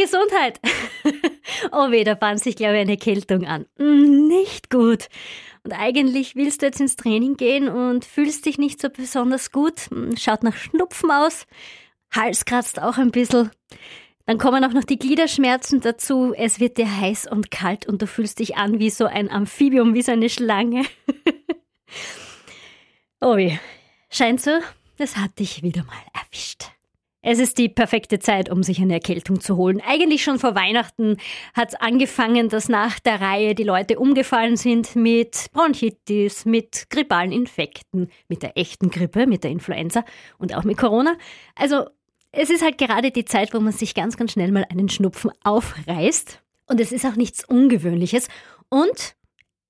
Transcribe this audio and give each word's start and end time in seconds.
Gesundheit! 0.00 0.60
oh 1.72 1.90
weh, 1.90 2.04
da 2.04 2.14
bahnt 2.14 2.40
sich, 2.40 2.56
glaube 2.56 2.76
ich, 2.76 2.80
eine 2.80 2.92
Erkältung 2.92 3.46
an. 3.46 3.66
Mm, 3.76 4.28
nicht 4.28 4.70
gut. 4.70 5.08
Und 5.62 5.72
eigentlich 5.72 6.36
willst 6.36 6.62
du 6.62 6.66
jetzt 6.66 6.80
ins 6.80 6.96
Training 6.96 7.36
gehen 7.36 7.68
und 7.68 8.06
fühlst 8.06 8.46
dich 8.46 8.56
nicht 8.56 8.80
so 8.80 8.88
besonders 8.88 9.52
gut. 9.52 9.90
Mm, 9.90 10.16
schaut 10.16 10.42
nach 10.42 10.56
Schnupfen 10.56 11.10
aus. 11.10 11.46
Hals 12.14 12.46
kratzt 12.46 12.80
auch 12.80 12.96
ein 12.96 13.10
bisschen. 13.10 13.50
Dann 14.24 14.38
kommen 14.38 14.64
auch 14.64 14.72
noch 14.72 14.84
die 14.84 14.98
Gliederschmerzen 14.98 15.82
dazu. 15.82 16.32
Es 16.34 16.60
wird 16.60 16.78
dir 16.78 17.00
heiß 17.00 17.30
und 17.30 17.50
kalt 17.50 17.86
und 17.86 18.00
du 18.00 18.06
fühlst 18.06 18.38
dich 18.38 18.56
an 18.56 18.78
wie 18.78 18.90
so 18.90 19.04
ein 19.04 19.30
Amphibium, 19.30 19.92
wie 19.92 20.02
so 20.02 20.12
eine 20.12 20.30
Schlange. 20.30 20.86
oh 23.20 23.36
weh. 23.36 23.58
Scheint 24.08 24.40
so, 24.40 24.60
das 24.96 25.18
hat 25.18 25.38
dich 25.38 25.62
wieder 25.62 25.84
mal 25.84 26.02
erwischt. 26.14 26.70
Es 27.22 27.38
ist 27.38 27.58
die 27.58 27.68
perfekte 27.68 28.18
Zeit, 28.18 28.50
um 28.50 28.62
sich 28.62 28.80
eine 28.80 28.94
Erkältung 28.94 29.40
zu 29.40 29.56
holen. 29.56 29.82
Eigentlich 29.86 30.24
schon 30.24 30.38
vor 30.38 30.54
Weihnachten 30.54 31.18
hat 31.52 31.70
es 31.70 31.74
angefangen, 31.74 32.48
dass 32.48 32.70
nach 32.70 32.98
der 32.98 33.20
Reihe 33.20 33.54
die 33.54 33.62
Leute 33.62 33.98
umgefallen 33.98 34.56
sind 34.56 34.96
mit 34.96 35.50
Bronchitis, 35.52 36.46
mit 36.46 36.88
grippalen 36.88 37.30
Infekten, 37.30 38.10
mit 38.28 38.42
der 38.42 38.56
echten 38.56 38.90
Grippe, 38.90 39.26
mit 39.26 39.44
der 39.44 39.50
Influenza 39.50 40.02
und 40.38 40.54
auch 40.54 40.64
mit 40.64 40.78
Corona. 40.78 41.14
Also 41.54 41.84
es 42.32 42.48
ist 42.48 42.62
halt 42.62 42.78
gerade 42.78 43.10
die 43.10 43.26
Zeit, 43.26 43.52
wo 43.52 43.60
man 43.60 43.72
sich 43.74 43.94
ganz, 43.94 44.16
ganz 44.16 44.32
schnell 44.32 44.50
mal 44.50 44.64
einen 44.70 44.88
Schnupfen 44.88 45.30
aufreißt. 45.44 46.40
Und 46.68 46.80
es 46.80 46.90
ist 46.90 47.04
auch 47.04 47.16
nichts 47.16 47.44
Ungewöhnliches. 47.44 48.28
Und 48.70 49.14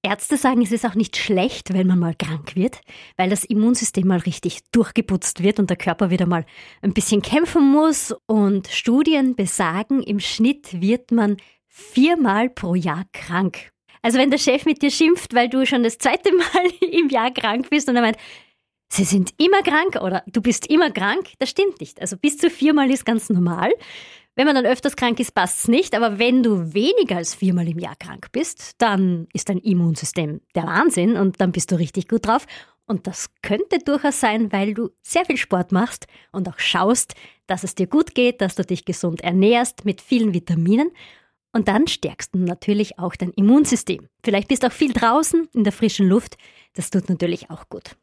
Ärzte 0.02 0.36
sagen, 0.36 0.62
es 0.62 0.72
ist 0.72 0.86
auch 0.86 0.94
nicht 0.94 1.16
schlecht, 1.16 1.74
wenn 1.74 1.86
man 1.86 1.98
mal 1.98 2.14
krank 2.14 2.56
wird, 2.56 2.80
weil 3.16 3.28
das 3.28 3.44
Immunsystem 3.44 4.06
mal 4.06 4.18
richtig 4.20 4.60
durchgeputzt 4.72 5.42
wird 5.42 5.58
und 5.58 5.68
der 5.68 5.76
Körper 5.76 6.10
wieder 6.10 6.26
mal 6.26 6.46
ein 6.80 6.94
bisschen 6.94 7.20
kämpfen 7.20 7.70
muss. 7.70 8.14
Und 8.26 8.68
Studien 8.68 9.36
besagen, 9.36 10.02
im 10.02 10.20
Schnitt 10.20 10.80
wird 10.80 11.12
man 11.12 11.36
viermal 11.68 12.48
pro 12.48 12.74
Jahr 12.74 13.04
krank. 13.12 13.70
Also 14.02 14.18
wenn 14.18 14.30
der 14.30 14.38
Chef 14.38 14.64
mit 14.64 14.80
dir 14.80 14.90
schimpft, 14.90 15.34
weil 15.34 15.48
du 15.48 15.66
schon 15.66 15.82
das 15.82 15.98
zweite 15.98 16.34
Mal 16.34 16.70
im 16.90 17.08
Jahr 17.10 17.30
krank 17.30 17.68
bist 17.68 17.88
und 17.88 17.96
er 17.96 18.02
meint, 18.02 18.16
Sie 18.92 19.04
sind 19.04 19.32
immer 19.38 19.62
krank 19.62 20.02
oder 20.02 20.24
du 20.26 20.42
bist 20.42 20.66
immer 20.66 20.90
krank, 20.90 21.28
das 21.38 21.50
stimmt 21.50 21.80
nicht. 21.80 22.00
Also 22.00 22.16
bis 22.16 22.38
zu 22.38 22.50
viermal 22.50 22.90
ist 22.90 23.06
ganz 23.06 23.30
normal. 23.30 23.70
Wenn 24.36 24.46
man 24.46 24.54
dann 24.54 24.66
öfters 24.66 24.96
krank 24.96 25.18
ist, 25.20 25.34
passt 25.34 25.60
es 25.60 25.68
nicht. 25.68 25.94
Aber 25.94 26.18
wenn 26.18 26.42
du 26.42 26.72
weniger 26.72 27.16
als 27.16 27.34
viermal 27.34 27.68
im 27.68 27.78
Jahr 27.78 27.96
krank 27.96 28.28
bist, 28.32 28.72
dann 28.78 29.26
ist 29.32 29.48
dein 29.48 29.58
Immunsystem 29.58 30.40
der 30.54 30.64
Wahnsinn 30.64 31.16
und 31.16 31.40
dann 31.40 31.52
bist 31.52 31.72
du 31.72 31.76
richtig 31.76 32.08
gut 32.08 32.26
drauf. 32.26 32.46
Und 32.86 33.06
das 33.06 33.30
könnte 33.42 33.78
durchaus 33.78 34.18
sein, 34.18 34.52
weil 34.52 34.74
du 34.74 34.90
sehr 35.02 35.24
viel 35.24 35.36
Sport 35.36 35.70
machst 35.70 36.06
und 36.32 36.48
auch 36.48 36.58
schaust, 36.58 37.14
dass 37.46 37.62
es 37.62 37.74
dir 37.74 37.86
gut 37.86 38.14
geht, 38.14 38.40
dass 38.40 38.56
du 38.56 38.64
dich 38.64 38.84
gesund 38.84 39.20
ernährst 39.20 39.84
mit 39.84 40.00
vielen 40.00 40.34
Vitaminen. 40.34 40.90
Und 41.52 41.68
dann 41.68 41.86
stärkst 41.86 42.34
du 42.34 42.38
natürlich 42.38 42.98
auch 42.98 43.16
dein 43.16 43.30
Immunsystem. 43.30 44.08
Vielleicht 44.24 44.48
bist 44.48 44.62
du 44.62 44.68
auch 44.68 44.72
viel 44.72 44.92
draußen 44.92 45.48
in 45.54 45.64
der 45.64 45.72
frischen 45.72 46.08
Luft. 46.08 46.36
Das 46.74 46.90
tut 46.90 47.08
natürlich 47.08 47.50
auch 47.50 47.68
gut. 47.68 47.96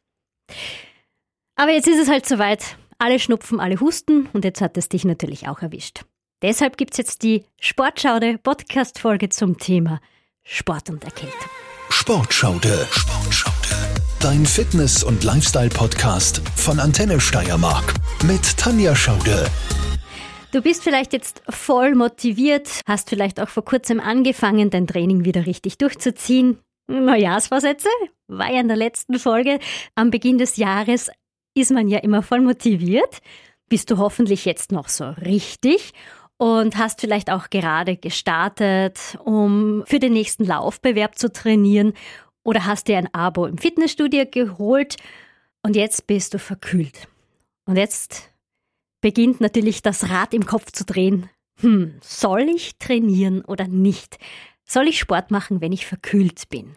Aber 1.56 1.72
jetzt 1.72 1.88
ist 1.88 2.00
es 2.00 2.10
halt 2.10 2.26
soweit. 2.26 2.78
Alle 2.98 3.20
schnupfen, 3.20 3.60
alle 3.60 3.80
husten 3.80 4.28
und 4.34 4.44
jetzt 4.44 4.62
hat 4.62 4.78
es 4.78 4.90
dich 4.90 5.06
natürlich 5.06 5.48
auch 5.48 5.62
erwischt. 5.62 6.04
Deshalb 6.44 6.78
gibt 6.78 6.94
es 6.94 7.00
jetzt 7.00 7.24
die 7.24 7.46
Sportschaude 7.60 8.38
Podcast-Folge 8.38 9.30
zum 9.30 9.58
Thema 9.58 10.00
Sport 10.44 10.92
und 10.92 11.04
Erkältung. 11.04 11.50
Sportschaude. 11.90 12.88
Sportschaude. 12.92 14.02
Dein 14.20 14.46
Fitness- 14.46 15.04
und 15.04 15.24
Lifestyle-Podcast 15.24 16.44
von 16.56 16.80
Antenne 16.80 17.20
Steiermark 17.20 17.96
mit 18.28 18.56
Tanja 18.56 18.96
Schaude. 18.96 19.48
Du 20.52 20.62
bist 20.62 20.84
vielleicht 20.84 21.12
jetzt 21.12 21.42
voll 21.50 21.96
motiviert, 21.96 22.82
hast 22.86 23.10
vielleicht 23.10 23.40
auch 23.40 23.50
vor 23.50 23.66
kurzem 23.66 24.00
angefangen, 24.00 24.70
dein 24.70 24.86
Training 24.86 25.26
wieder 25.26 25.48
richtig 25.48 25.80
durchzuziehen. 25.80 26.60
Neujahrsvorsätze? 26.86 27.90
War 28.28 28.54
ja 28.54 28.60
in 28.60 28.68
der 28.68 28.78
letzten 28.78 29.18
Folge. 29.18 29.58
Am 29.96 30.12
Beginn 30.12 30.38
des 30.38 30.58
Jahres 30.58 31.10
ist 31.56 31.72
man 31.72 31.88
ja 31.88 31.98
immer 31.98 32.22
voll 32.22 32.42
motiviert. 32.42 33.22
Bist 33.70 33.90
du 33.90 33.98
hoffentlich 33.98 34.46
jetzt 34.46 34.72
noch 34.72 34.88
so 34.88 35.10
richtig? 35.10 35.94
Und 36.38 36.78
hast 36.78 37.02
vielleicht 37.02 37.32
auch 37.32 37.50
gerade 37.50 37.98
gestartet, 37.98 39.18
um 39.24 39.84
für 39.86 40.00
den 40.00 40.14
nächsten 40.14 40.46
Laufbewerb 40.46 41.18
zu 41.18 41.32
trainieren 41.32 41.94
oder 42.44 42.66
hast 42.66 42.88
dir 42.88 42.98
ein 42.98 43.14
Abo 43.14 43.46
im 43.46 43.58
Fitnessstudio 43.58 44.26
geholt 44.30 44.96
und 45.64 45.76
jetzt 45.76 46.08
bist 46.08 46.34
du 46.34 46.40
verkühlt. 46.40 47.08
Und 47.66 47.76
jetzt 47.76 48.32
beginnt 49.02 49.42
natürlich 49.42 49.82
das 49.82 50.10
Rad 50.10 50.34
im 50.34 50.46
Kopf 50.46 50.72
zu 50.72 50.86
drehen. 50.86 51.30
Hm, 51.60 51.96
soll 52.02 52.42
ich 52.44 52.78
trainieren 52.78 53.44
oder 53.44 53.68
nicht? 53.68 54.18
Soll 54.66 54.88
ich 54.88 55.00
Sport 55.00 55.32
machen, 55.32 55.60
wenn 55.60 55.72
ich 55.72 55.86
verkühlt 55.86 56.50
bin? 56.50 56.76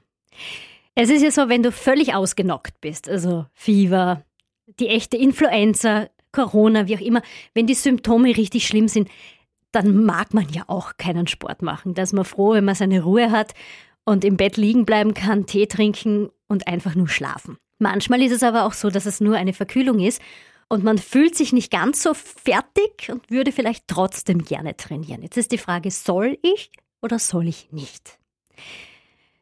Es 0.94 1.10
ist 1.10 1.22
ja 1.22 1.30
so, 1.30 1.48
wenn 1.48 1.62
du 1.62 1.70
völlig 1.70 2.14
ausgenockt 2.14 2.80
bist, 2.80 3.08
also 3.08 3.46
Fieber, 3.52 4.24
die 4.78 4.88
echte 4.88 5.16
Influenza, 5.16 6.08
Corona, 6.32 6.88
wie 6.88 6.96
auch 6.96 7.00
immer, 7.00 7.22
wenn 7.54 7.66
die 7.66 7.74
Symptome 7.74 8.36
richtig 8.36 8.66
schlimm 8.66 8.88
sind, 8.88 9.08
dann 9.72 10.04
mag 10.04 10.34
man 10.34 10.48
ja 10.50 10.64
auch 10.66 10.96
keinen 10.96 11.26
Sport 11.26 11.62
machen. 11.62 11.94
Da 11.94 12.02
ist 12.02 12.12
man 12.12 12.24
froh, 12.24 12.54
wenn 12.54 12.64
man 12.64 12.74
seine 12.74 13.02
Ruhe 13.02 13.30
hat 13.30 13.54
und 14.04 14.24
im 14.24 14.36
Bett 14.36 14.56
liegen 14.56 14.84
bleiben 14.84 15.14
kann, 15.14 15.46
Tee 15.46 15.66
trinken 15.66 16.30
und 16.48 16.66
einfach 16.66 16.94
nur 16.94 17.08
schlafen. 17.08 17.58
Manchmal 17.78 18.22
ist 18.22 18.32
es 18.32 18.42
aber 18.42 18.64
auch 18.64 18.74
so, 18.74 18.90
dass 18.90 19.06
es 19.06 19.20
nur 19.20 19.36
eine 19.36 19.52
Verkühlung 19.52 20.00
ist 20.00 20.20
und 20.68 20.84
man 20.84 20.98
fühlt 20.98 21.34
sich 21.34 21.52
nicht 21.52 21.70
ganz 21.70 22.02
so 22.02 22.14
fertig 22.14 23.10
und 23.10 23.30
würde 23.30 23.52
vielleicht 23.52 23.88
trotzdem 23.88 24.44
gerne 24.44 24.76
trainieren. 24.76 25.22
Jetzt 25.22 25.36
ist 25.36 25.52
die 25.52 25.58
Frage, 25.58 25.90
soll 25.90 26.38
ich 26.42 26.70
oder 27.00 27.18
soll 27.18 27.48
ich 27.48 27.72
nicht? 27.72 28.18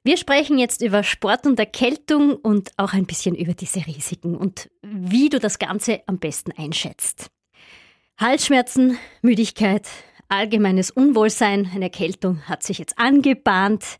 Wir 0.04 0.16
sprechen 0.16 0.58
jetzt 0.58 0.80
über 0.80 1.02
Sport 1.02 1.46
und 1.46 1.58
Erkältung 1.58 2.36
und 2.36 2.70
auch 2.76 2.94
ein 2.94 3.04
bisschen 3.04 3.34
über 3.34 3.52
diese 3.52 3.86
Risiken 3.86 4.36
und 4.36 4.70
wie 4.82 5.28
du 5.28 5.38
das 5.38 5.58
Ganze 5.58 6.00
am 6.06 6.18
besten 6.18 6.52
einschätzt. 6.52 7.30
Halsschmerzen, 8.16 8.98
Müdigkeit, 9.20 9.86
allgemeines 10.28 10.90
Unwohlsein, 10.90 11.70
eine 11.74 11.86
Erkältung 11.86 12.42
hat 12.42 12.62
sich 12.62 12.78
jetzt 12.78 12.98
angebahnt. 12.98 13.98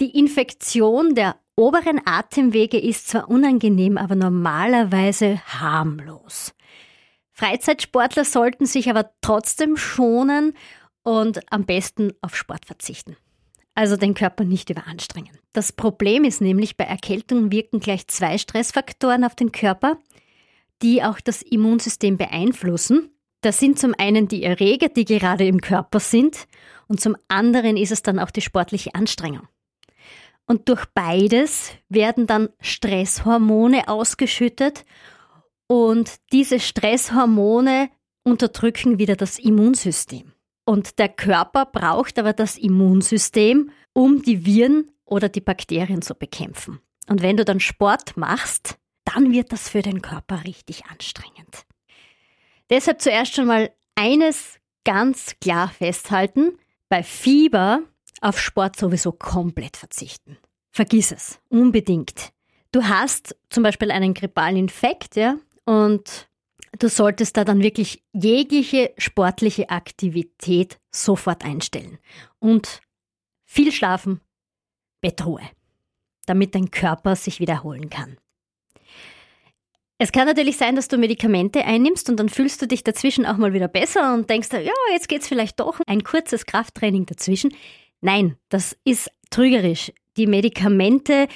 Die 0.00 0.18
Infektion 0.18 1.14
der 1.14 1.36
oberen 1.56 2.00
Atemwege 2.04 2.78
ist 2.78 3.08
zwar 3.08 3.28
unangenehm, 3.28 3.96
aber 3.96 4.14
normalerweise 4.14 5.40
harmlos. 5.46 6.54
Freizeitsportler 7.32 8.24
sollten 8.24 8.66
sich 8.66 8.88
aber 8.88 9.10
trotzdem 9.20 9.76
schonen 9.76 10.54
und 11.02 11.40
am 11.52 11.64
besten 11.64 12.12
auf 12.20 12.34
Sport 12.36 12.66
verzichten. 12.66 13.16
Also 13.74 13.96
den 13.96 14.14
Körper 14.14 14.44
nicht 14.44 14.70
überanstrengen. 14.70 15.38
Das 15.52 15.70
Problem 15.70 16.24
ist 16.24 16.40
nämlich, 16.40 16.78
bei 16.78 16.84
Erkältung 16.84 17.52
wirken 17.52 17.78
gleich 17.78 18.08
zwei 18.08 18.38
Stressfaktoren 18.38 19.22
auf 19.22 19.34
den 19.34 19.52
Körper, 19.52 19.98
die 20.82 21.02
auch 21.02 21.20
das 21.20 21.42
Immunsystem 21.42 22.16
beeinflussen. 22.16 23.10
Das 23.40 23.58
sind 23.58 23.78
zum 23.78 23.94
einen 23.98 24.28
die 24.28 24.42
Erreger, 24.42 24.88
die 24.88 25.04
gerade 25.04 25.46
im 25.46 25.60
Körper 25.60 26.00
sind, 26.00 26.46
und 26.88 27.00
zum 27.00 27.16
anderen 27.28 27.76
ist 27.76 27.92
es 27.92 28.02
dann 28.02 28.18
auch 28.18 28.30
die 28.30 28.40
sportliche 28.40 28.94
Anstrengung. 28.94 29.48
Und 30.46 30.68
durch 30.68 30.86
beides 30.94 31.72
werden 31.88 32.26
dann 32.26 32.50
Stresshormone 32.60 33.88
ausgeschüttet 33.88 34.84
und 35.66 36.14
diese 36.32 36.60
Stresshormone 36.60 37.90
unterdrücken 38.22 38.98
wieder 38.98 39.16
das 39.16 39.38
Immunsystem. 39.38 40.32
Und 40.64 40.98
der 40.98 41.08
Körper 41.08 41.66
braucht 41.66 42.18
aber 42.18 42.32
das 42.32 42.56
Immunsystem, 42.56 43.70
um 43.92 44.22
die 44.22 44.46
Viren 44.46 44.90
oder 45.04 45.28
die 45.28 45.40
Bakterien 45.40 46.02
zu 46.02 46.14
bekämpfen. 46.14 46.80
Und 47.08 47.22
wenn 47.22 47.36
du 47.36 47.44
dann 47.44 47.60
Sport 47.60 48.16
machst, 48.16 48.78
dann 49.04 49.32
wird 49.32 49.52
das 49.52 49.68
für 49.68 49.82
den 49.82 50.02
Körper 50.02 50.44
richtig 50.44 50.86
anstrengend. 50.86 51.66
Deshalb 52.70 53.00
zuerst 53.00 53.34
schon 53.34 53.46
mal 53.46 53.70
eines 53.94 54.58
ganz 54.84 55.36
klar 55.40 55.68
festhalten. 55.68 56.58
Bei 56.88 57.02
Fieber 57.02 57.82
auf 58.20 58.38
Sport 58.40 58.76
sowieso 58.76 59.12
komplett 59.12 59.76
verzichten. 59.76 60.38
Vergiss 60.70 61.12
es, 61.12 61.40
unbedingt. 61.48 62.32
Du 62.72 62.84
hast 62.84 63.36
zum 63.50 63.62
Beispiel 63.62 63.90
einen 63.90 64.14
grippalen 64.14 64.56
Infekt, 64.56 65.16
ja, 65.16 65.38
und 65.64 66.28
du 66.78 66.88
solltest 66.88 67.36
da 67.36 67.44
dann 67.44 67.62
wirklich 67.62 68.04
jegliche 68.12 68.92
sportliche 68.98 69.70
Aktivität 69.70 70.78
sofort 70.90 71.44
einstellen. 71.44 71.98
Und 72.38 72.82
viel 73.44 73.72
schlafen, 73.72 74.20
Bettruhe, 75.00 75.42
damit 76.26 76.54
dein 76.54 76.70
Körper 76.70 77.16
sich 77.16 77.40
wiederholen 77.40 77.88
kann. 77.90 78.18
Es 79.98 80.12
kann 80.12 80.26
natürlich 80.26 80.58
sein, 80.58 80.76
dass 80.76 80.88
du 80.88 80.98
Medikamente 80.98 81.64
einnimmst 81.64 82.10
und 82.10 82.20
dann 82.20 82.28
fühlst 82.28 82.60
du 82.60 82.66
dich 82.66 82.84
dazwischen 82.84 83.24
auch 83.24 83.38
mal 83.38 83.54
wieder 83.54 83.68
besser 83.68 84.12
und 84.12 84.28
denkst, 84.28 84.52
ja, 84.52 84.72
jetzt 84.92 85.08
geht's 85.08 85.26
vielleicht 85.26 85.58
doch 85.58 85.80
ein 85.86 86.04
kurzes 86.04 86.44
Krafttraining 86.44 87.06
dazwischen. 87.06 87.54
Nein, 88.02 88.36
das 88.50 88.76
ist 88.84 89.10
trügerisch. 89.30 89.92
Die 90.18 90.26
Medikamente 90.26 91.28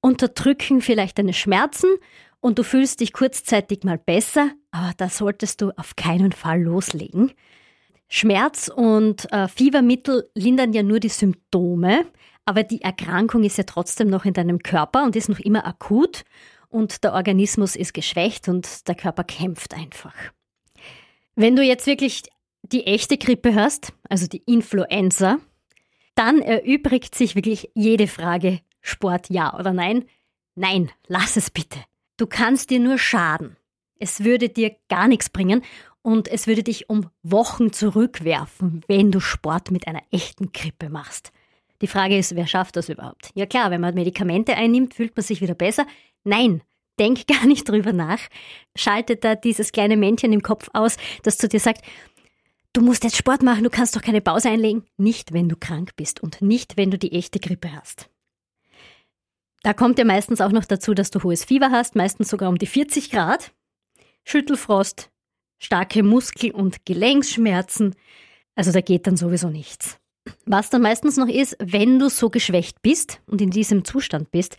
unterdrücken 0.00 0.80
vielleicht 0.80 1.18
deine 1.18 1.32
Schmerzen 1.32 1.88
und 2.38 2.58
du 2.58 2.62
fühlst 2.62 3.00
dich 3.00 3.12
kurzzeitig 3.12 3.82
mal 3.82 3.98
besser, 3.98 4.50
aber 4.70 4.92
da 4.96 5.08
solltest 5.08 5.60
du 5.60 5.70
auf 5.76 5.96
keinen 5.96 6.30
Fall 6.30 6.62
loslegen. 6.62 7.32
Schmerz 8.08 8.68
und 8.68 9.32
äh, 9.32 9.48
Fiebermittel 9.48 10.30
lindern 10.34 10.72
ja 10.72 10.84
nur 10.84 11.00
die 11.00 11.08
Symptome, 11.08 12.06
aber 12.44 12.62
die 12.62 12.82
Erkrankung 12.82 13.42
ist 13.42 13.58
ja 13.58 13.64
trotzdem 13.64 14.08
noch 14.08 14.24
in 14.24 14.34
deinem 14.34 14.60
Körper 14.60 15.02
und 15.02 15.16
ist 15.16 15.28
noch 15.28 15.40
immer 15.40 15.66
akut 15.66 16.22
und 16.74 17.04
der 17.04 17.12
Organismus 17.12 17.76
ist 17.76 17.94
geschwächt 17.94 18.48
und 18.48 18.88
der 18.88 18.96
Körper 18.96 19.22
kämpft 19.22 19.74
einfach. 19.74 20.14
Wenn 21.36 21.54
du 21.54 21.62
jetzt 21.62 21.86
wirklich 21.86 22.24
die 22.62 22.84
echte 22.84 23.16
Grippe 23.16 23.54
hast, 23.54 23.92
also 24.08 24.26
die 24.26 24.42
Influenza, 24.44 25.38
dann 26.16 26.42
erübrigt 26.42 27.14
sich 27.14 27.36
wirklich 27.36 27.70
jede 27.74 28.08
Frage 28.08 28.60
Sport 28.80 29.30
ja 29.30 29.56
oder 29.56 29.72
nein. 29.72 30.04
Nein, 30.56 30.90
lass 31.06 31.36
es 31.36 31.50
bitte. 31.50 31.78
Du 32.16 32.26
kannst 32.26 32.70
dir 32.70 32.80
nur 32.80 32.98
schaden. 32.98 33.56
Es 34.00 34.24
würde 34.24 34.48
dir 34.48 34.74
gar 34.88 35.06
nichts 35.06 35.30
bringen 35.30 35.62
und 36.02 36.26
es 36.26 36.48
würde 36.48 36.64
dich 36.64 36.90
um 36.90 37.08
Wochen 37.22 37.72
zurückwerfen, 37.72 38.84
wenn 38.88 39.12
du 39.12 39.20
Sport 39.20 39.70
mit 39.70 39.86
einer 39.86 40.02
echten 40.10 40.50
Grippe 40.52 40.90
machst. 40.90 41.30
Die 41.80 41.86
Frage 41.86 42.18
ist, 42.18 42.34
wer 42.34 42.46
schafft 42.46 42.76
das 42.76 42.88
überhaupt? 42.88 43.30
Ja 43.34 43.46
klar, 43.46 43.70
wenn 43.70 43.80
man 43.80 43.94
Medikamente 43.94 44.56
einnimmt, 44.56 44.94
fühlt 44.94 45.16
man 45.16 45.24
sich 45.24 45.40
wieder 45.40 45.54
besser. 45.54 45.86
Nein, 46.24 46.62
denk 46.98 47.26
gar 47.28 47.46
nicht 47.46 47.68
drüber 47.68 47.92
nach. 47.92 48.20
Schaltet 48.76 49.24
da 49.24 49.34
dieses 49.34 49.72
kleine 49.72 49.96
Männchen 49.96 50.32
im 50.32 50.42
Kopf 50.42 50.68
aus, 50.72 50.96
das 51.22 51.38
zu 51.38 51.48
dir 51.48 51.60
sagt, 51.60 51.84
du 52.72 52.80
musst 52.80 53.04
jetzt 53.04 53.16
Sport 53.16 53.42
machen, 53.42 53.64
du 53.64 53.70
kannst 53.70 53.94
doch 53.94 54.02
keine 54.02 54.20
Pause 54.20 54.50
einlegen. 54.50 54.84
Nicht, 54.96 55.32
wenn 55.32 55.48
du 55.48 55.56
krank 55.56 55.96
bist 55.96 56.22
und 56.22 56.42
nicht, 56.42 56.76
wenn 56.76 56.90
du 56.90 56.98
die 56.98 57.12
echte 57.12 57.38
Grippe 57.38 57.72
hast. 57.72 58.10
Da 59.62 59.72
kommt 59.72 59.98
ja 59.98 60.04
meistens 60.04 60.42
auch 60.42 60.52
noch 60.52 60.66
dazu, 60.66 60.92
dass 60.92 61.10
du 61.10 61.22
hohes 61.22 61.44
Fieber 61.44 61.70
hast, 61.70 61.96
meistens 61.96 62.28
sogar 62.28 62.50
um 62.50 62.58
die 62.58 62.66
40 62.66 63.10
Grad, 63.10 63.52
Schüttelfrost, 64.24 65.10
starke 65.58 66.02
Muskel- 66.02 66.50
und 66.50 66.84
Gelenksschmerzen. 66.84 67.94
Also 68.54 68.72
da 68.72 68.82
geht 68.82 69.06
dann 69.06 69.16
sowieso 69.16 69.48
nichts. 69.48 69.98
Was 70.44 70.68
dann 70.68 70.82
meistens 70.82 71.16
noch 71.16 71.28
ist, 71.28 71.56
wenn 71.60 71.98
du 71.98 72.10
so 72.10 72.28
geschwächt 72.28 72.82
bist 72.82 73.20
und 73.26 73.40
in 73.40 73.50
diesem 73.50 73.84
Zustand 73.84 74.30
bist, 74.30 74.58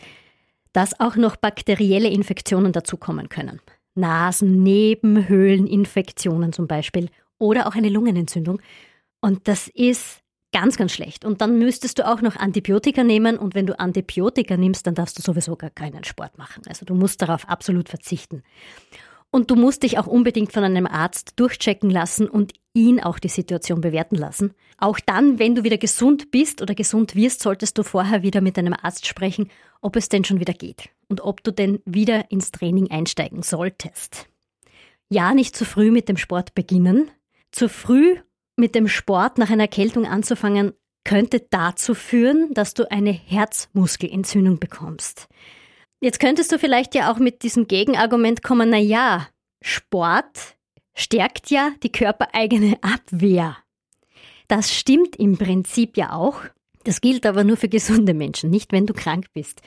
dass 0.76 1.00
auch 1.00 1.16
noch 1.16 1.38
bakterielle 1.38 2.10
Infektionen 2.10 2.74
dazukommen 2.74 3.30
können. 3.30 3.62
Nasennebenhöhleninfektionen 3.96 6.52
zum 6.52 6.68
Beispiel 6.68 7.08
oder 7.40 7.68
auch 7.68 7.76
eine 7.76 7.88
Lungenentzündung. 7.88 8.62
Und 9.22 9.48
das 9.48 9.70
ist 9.70 10.20
ganz, 10.52 10.76
ganz 10.76 10.92
schlecht. 10.92 11.24
Und 11.24 11.40
dann 11.40 11.58
müsstest 11.60 12.00
du 12.00 12.06
auch 12.06 12.22
noch 12.22 12.36
Antibiotika 12.36 13.06
nehmen. 13.06 13.38
Und 13.38 13.56
wenn 13.56 13.68
du 13.68 13.80
Antibiotika 13.80 14.58
nimmst, 14.58 14.86
dann 14.86 14.96
darfst 14.96 15.18
du 15.18 15.22
sowieso 15.22 15.56
gar 15.56 15.70
keinen 15.70 16.04
Sport 16.04 16.38
machen. 16.38 16.64
Also 16.68 16.86
du 16.86 16.94
musst 16.94 17.22
darauf 17.22 17.48
absolut 17.48 17.88
verzichten. 17.88 18.44
Und 19.32 19.52
du 19.52 19.56
musst 19.56 19.84
dich 19.84 19.98
auch 19.98 20.08
unbedingt 20.08 20.54
von 20.54 20.64
einem 20.64 20.88
Arzt 20.88 21.34
durchchecken 21.36 21.90
lassen 21.90 22.30
und 22.30 22.54
ihn 22.74 23.02
auch 23.02 23.20
die 23.20 23.30
Situation 23.30 23.82
bewerten 23.82 24.16
lassen. 24.16 24.54
Auch 24.78 25.00
dann, 25.00 25.40
wenn 25.40 25.56
du 25.56 25.64
wieder 25.64 25.78
gesund 25.78 26.32
bist 26.32 26.62
oder 26.62 26.76
gesund 26.76 27.16
wirst, 27.16 27.42
solltest 27.42 27.78
du 27.78 27.84
vorher 27.84 28.24
wieder 28.24 28.42
mit 28.42 28.58
einem 28.58 28.74
Arzt 28.74 29.08
sprechen, 29.08 29.50
ob 29.82 29.96
es 29.96 30.10
denn 30.10 30.24
schon 30.24 30.40
wieder 30.40 30.54
geht 30.54 30.90
und 31.08 31.22
ob 31.22 31.44
du 31.44 31.52
denn 31.52 31.80
wieder 31.86 32.32
ins 32.32 32.52
Training 32.52 32.92
einsteigen 32.92 33.44
solltest. 33.44 34.28
Ja, 35.10 35.34
nicht 35.34 35.56
zu 35.56 35.66
früh 35.66 35.92
mit 35.92 36.10
dem 36.10 36.18
Sport 36.18 36.56
beginnen. 36.56 37.12
Zu 37.52 37.70
früh 37.70 38.18
mit 38.58 38.76
dem 38.76 38.88
Sport 38.88 39.38
nach 39.38 39.50
einer 39.50 39.64
Erkältung 39.64 40.06
anzufangen, 40.06 40.74
könnte 41.04 41.46
dazu 41.50 41.94
führen, 41.94 42.54
dass 42.54 42.74
du 42.74 42.90
eine 42.92 43.12
Herzmuskelentzündung 43.12 44.60
bekommst. 44.60 45.28
Jetzt 46.02 46.20
könntest 46.20 46.52
du 46.52 46.60
vielleicht 46.60 46.94
ja 46.96 47.12
auch 47.12 47.18
mit 47.18 47.44
diesem 47.44 47.68
Gegenargument 47.68 48.44
kommen, 48.44 48.70
na 48.70 48.78
ja, 48.78 49.28
Sport 49.62 50.56
stärkt 50.94 51.50
ja 51.50 51.72
die 51.84 51.92
körpereigene 51.92 52.78
Abwehr. 52.82 53.58
Das 54.48 54.74
stimmt 54.74 55.16
im 55.16 55.38
Prinzip 55.38 55.98
ja 55.98 56.14
auch. 56.14 56.42
Das 56.84 57.02
gilt 57.02 57.26
aber 57.26 57.44
nur 57.44 57.58
für 57.58 57.70
gesunde 57.70 58.14
Menschen, 58.14 58.50
nicht 58.50 58.72
wenn 58.72 58.86
du 58.86 58.94
krank 58.94 59.26
bist. 59.34 59.62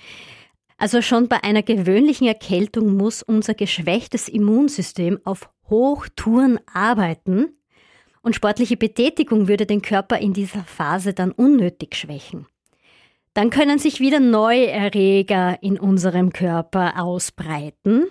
Also 0.76 1.02
schon 1.02 1.26
bei 1.26 1.42
einer 1.42 1.64
gewöhnlichen 1.64 2.28
Erkältung 2.28 2.96
muss 2.96 3.22
unser 3.22 3.54
geschwächtes 3.54 4.28
Immunsystem 4.28 5.19
auf 5.25 5.50
Hochtouren 5.69 6.60
arbeiten 6.72 7.58
und 8.22 8.36
sportliche 8.36 8.76
Betätigung 8.76 9.48
würde 9.48 9.66
den 9.66 9.82
Körper 9.82 10.19
in 10.19 10.32
dieser 10.32 10.62
Phase 10.62 11.14
dann 11.14 11.32
unnötig 11.32 11.96
schwächen. 11.96 12.46
Dann 13.34 13.50
können 13.50 13.78
sich 13.78 14.00
wieder 14.00 14.20
neue 14.20 14.69
Erreger 14.69 15.62
in 15.62 15.78
unserem 15.78 16.32
Körper 16.32 17.00
ausbreiten 17.02 18.06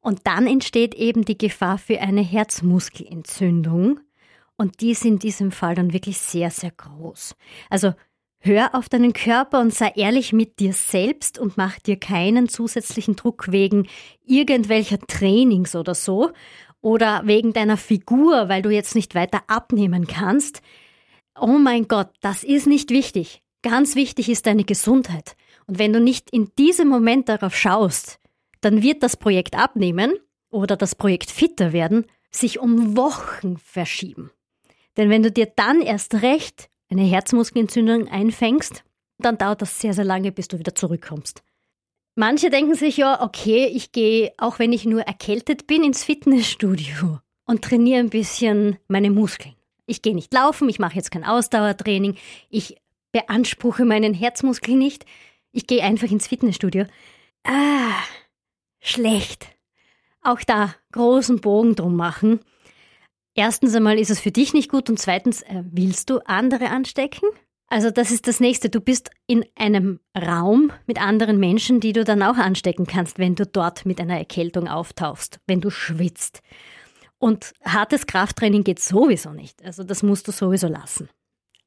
und 0.00 0.20
dann 0.26 0.46
entsteht 0.46 0.94
eben 0.94 1.24
die 1.24 1.38
Gefahr 1.38 1.78
für 1.78 2.00
eine 2.00 2.22
Herzmuskelentzündung 2.22 4.00
und 4.56 4.80
die 4.80 4.90
ist 4.90 5.04
in 5.04 5.18
diesem 5.18 5.52
Fall 5.52 5.74
dann 5.74 5.92
wirklich 5.92 6.18
sehr, 6.18 6.50
sehr 6.50 6.70
groß. 6.70 7.34
Also 7.70 7.94
hör 8.40 8.74
auf 8.74 8.88
deinen 8.88 9.12
Körper 9.12 9.60
und 9.60 9.72
sei 9.72 9.92
ehrlich 9.96 10.32
mit 10.32 10.58
dir 10.58 10.72
selbst 10.72 11.38
und 11.38 11.56
mach 11.56 11.78
dir 11.78 11.98
keinen 11.98 12.48
zusätzlichen 12.48 13.16
Druck 13.16 13.52
wegen 13.52 13.88
irgendwelcher 14.26 14.98
Trainings 14.98 15.76
oder 15.76 15.94
so 15.94 16.32
oder 16.82 17.22
wegen 17.24 17.52
deiner 17.52 17.76
Figur, 17.76 18.48
weil 18.48 18.62
du 18.62 18.70
jetzt 18.70 18.94
nicht 18.94 19.14
weiter 19.14 19.42
abnehmen 19.46 20.06
kannst. 20.06 20.62
Oh 21.38 21.58
mein 21.58 21.88
Gott, 21.88 22.10
das 22.20 22.44
ist 22.44 22.66
nicht 22.66 22.90
wichtig. 22.90 23.42
Ganz 23.62 23.94
wichtig 23.94 24.28
ist 24.28 24.46
deine 24.46 24.64
Gesundheit. 24.64 25.36
Und 25.66 25.78
wenn 25.78 25.92
du 25.92 26.00
nicht 26.00 26.30
in 26.30 26.50
diesem 26.58 26.88
Moment 26.88 27.28
darauf 27.28 27.54
schaust, 27.54 28.18
dann 28.60 28.82
wird 28.82 29.02
das 29.02 29.16
Projekt 29.16 29.56
abnehmen 29.56 30.12
oder 30.50 30.76
das 30.76 30.94
Projekt 30.94 31.30
fitter 31.30 31.72
werden, 31.72 32.06
sich 32.30 32.58
um 32.58 32.96
Wochen 32.96 33.58
verschieben. 33.58 34.30
Denn 34.96 35.10
wenn 35.10 35.22
du 35.22 35.30
dir 35.30 35.46
dann 35.46 35.80
erst 35.80 36.22
recht 36.22 36.68
eine 36.90 37.02
Herzmuskelentzündung 37.02 38.08
einfängst, 38.08 38.84
dann 39.18 39.38
dauert 39.38 39.62
das 39.62 39.80
sehr, 39.80 39.94
sehr 39.94 40.04
lange, 40.04 40.32
bis 40.32 40.48
du 40.48 40.58
wieder 40.58 40.74
zurückkommst. 40.74 41.42
Manche 42.16 42.50
denken 42.50 42.74
sich 42.74 42.96
ja, 42.96 43.22
okay, 43.22 43.66
ich 43.66 43.92
gehe, 43.92 44.32
auch 44.36 44.58
wenn 44.58 44.72
ich 44.72 44.84
nur 44.84 45.02
erkältet 45.02 45.66
bin, 45.66 45.84
ins 45.84 46.04
Fitnessstudio 46.04 47.20
und 47.46 47.62
trainiere 47.62 48.00
ein 48.00 48.10
bisschen 48.10 48.78
meine 48.88 49.10
Muskeln. 49.10 49.54
Ich 49.86 50.02
gehe 50.02 50.14
nicht 50.14 50.32
laufen, 50.32 50.68
ich 50.68 50.78
mache 50.78 50.96
jetzt 50.96 51.10
kein 51.10 51.24
Ausdauertraining, 51.24 52.16
ich 52.48 52.76
beanspruche 53.12 53.84
meinen 53.84 54.14
Herzmuskel 54.14 54.76
nicht. 54.76 55.04
Ich 55.52 55.66
gehe 55.66 55.82
einfach 55.82 56.10
ins 56.10 56.28
Fitnessstudio. 56.28 56.86
Ah, 57.44 57.94
schlecht. 58.80 59.48
Auch 60.22 60.40
da 60.40 60.74
großen 60.92 61.40
Bogen 61.40 61.74
drum 61.74 61.96
machen. 61.96 62.40
Erstens 63.34 63.74
einmal 63.74 63.98
ist 63.98 64.10
es 64.10 64.20
für 64.20 64.32
dich 64.32 64.52
nicht 64.52 64.70
gut 64.70 64.90
und 64.90 64.98
zweitens 64.98 65.42
äh, 65.42 65.62
willst 65.70 66.10
du 66.10 66.18
andere 66.26 66.68
anstecken? 66.68 67.28
Also 67.68 67.90
das 67.90 68.10
ist 68.10 68.26
das 68.26 68.40
nächste. 68.40 68.68
Du 68.68 68.80
bist 68.80 69.10
in 69.28 69.44
einem 69.54 70.00
Raum 70.16 70.72
mit 70.86 71.00
anderen 71.00 71.38
Menschen, 71.38 71.78
die 71.78 71.92
du 71.92 72.02
dann 72.02 72.22
auch 72.22 72.36
anstecken 72.36 72.86
kannst, 72.86 73.18
wenn 73.18 73.36
du 73.36 73.46
dort 73.46 73.86
mit 73.86 74.00
einer 74.00 74.18
Erkältung 74.18 74.66
auftauchst, 74.66 75.38
wenn 75.46 75.60
du 75.60 75.70
schwitzt. 75.70 76.42
Und 77.18 77.52
hartes 77.64 78.06
Krafttraining 78.06 78.64
geht 78.64 78.80
sowieso 78.80 79.30
nicht. 79.30 79.64
Also 79.64 79.84
das 79.84 80.02
musst 80.02 80.26
du 80.26 80.32
sowieso 80.32 80.66
lassen. 80.66 81.08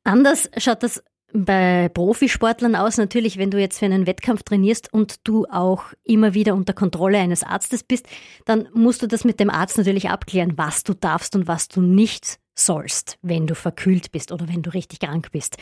Anders 0.03 0.49
schaut 0.57 0.83
das 0.83 1.01
bei 1.33 1.89
Profisportlern 1.89 2.75
aus, 2.75 2.97
natürlich, 2.97 3.37
wenn 3.37 3.51
du 3.51 3.59
jetzt 3.59 3.79
für 3.79 3.85
einen 3.85 4.05
Wettkampf 4.07 4.43
trainierst 4.43 4.93
und 4.93 5.27
du 5.27 5.45
auch 5.45 5.85
immer 6.03 6.33
wieder 6.33 6.53
unter 6.53 6.73
Kontrolle 6.73 7.17
eines 7.17 7.43
Arztes 7.43 7.83
bist, 7.83 8.07
dann 8.45 8.69
musst 8.73 9.01
du 9.01 9.07
das 9.07 9.25
mit 9.25 9.39
dem 9.39 9.49
Arzt 9.49 9.77
natürlich 9.77 10.09
abklären, 10.09 10.57
was 10.57 10.83
du 10.83 10.93
darfst 10.93 11.35
und 11.35 11.47
was 11.47 11.67
du 11.67 11.81
nicht 11.81 12.39
sollst, 12.55 13.17
wenn 13.21 13.47
du 13.47 13.55
verkühlt 13.55 14.11
bist 14.11 14.31
oder 14.31 14.47
wenn 14.47 14.61
du 14.61 14.73
richtig 14.73 14.99
krank 14.99 15.31
bist. 15.31 15.57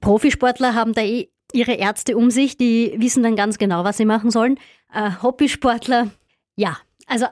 Profisportler 0.00 0.74
haben 0.74 0.92
da 0.92 1.02
eh 1.02 1.28
ihre 1.52 1.74
Ärzte 1.74 2.16
um 2.16 2.30
sich, 2.30 2.56
die 2.56 2.94
wissen 2.98 3.22
dann 3.22 3.36
ganz 3.36 3.58
genau, 3.58 3.84
was 3.84 3.96
sie 3.96 4.04
machen 4.04 4.30
sollen. 4.30 4.58
Äh, 4.92 5.12
Hobbysportler, 5.22 6.10
ja, 6.56 6.76
also 7.06 7.26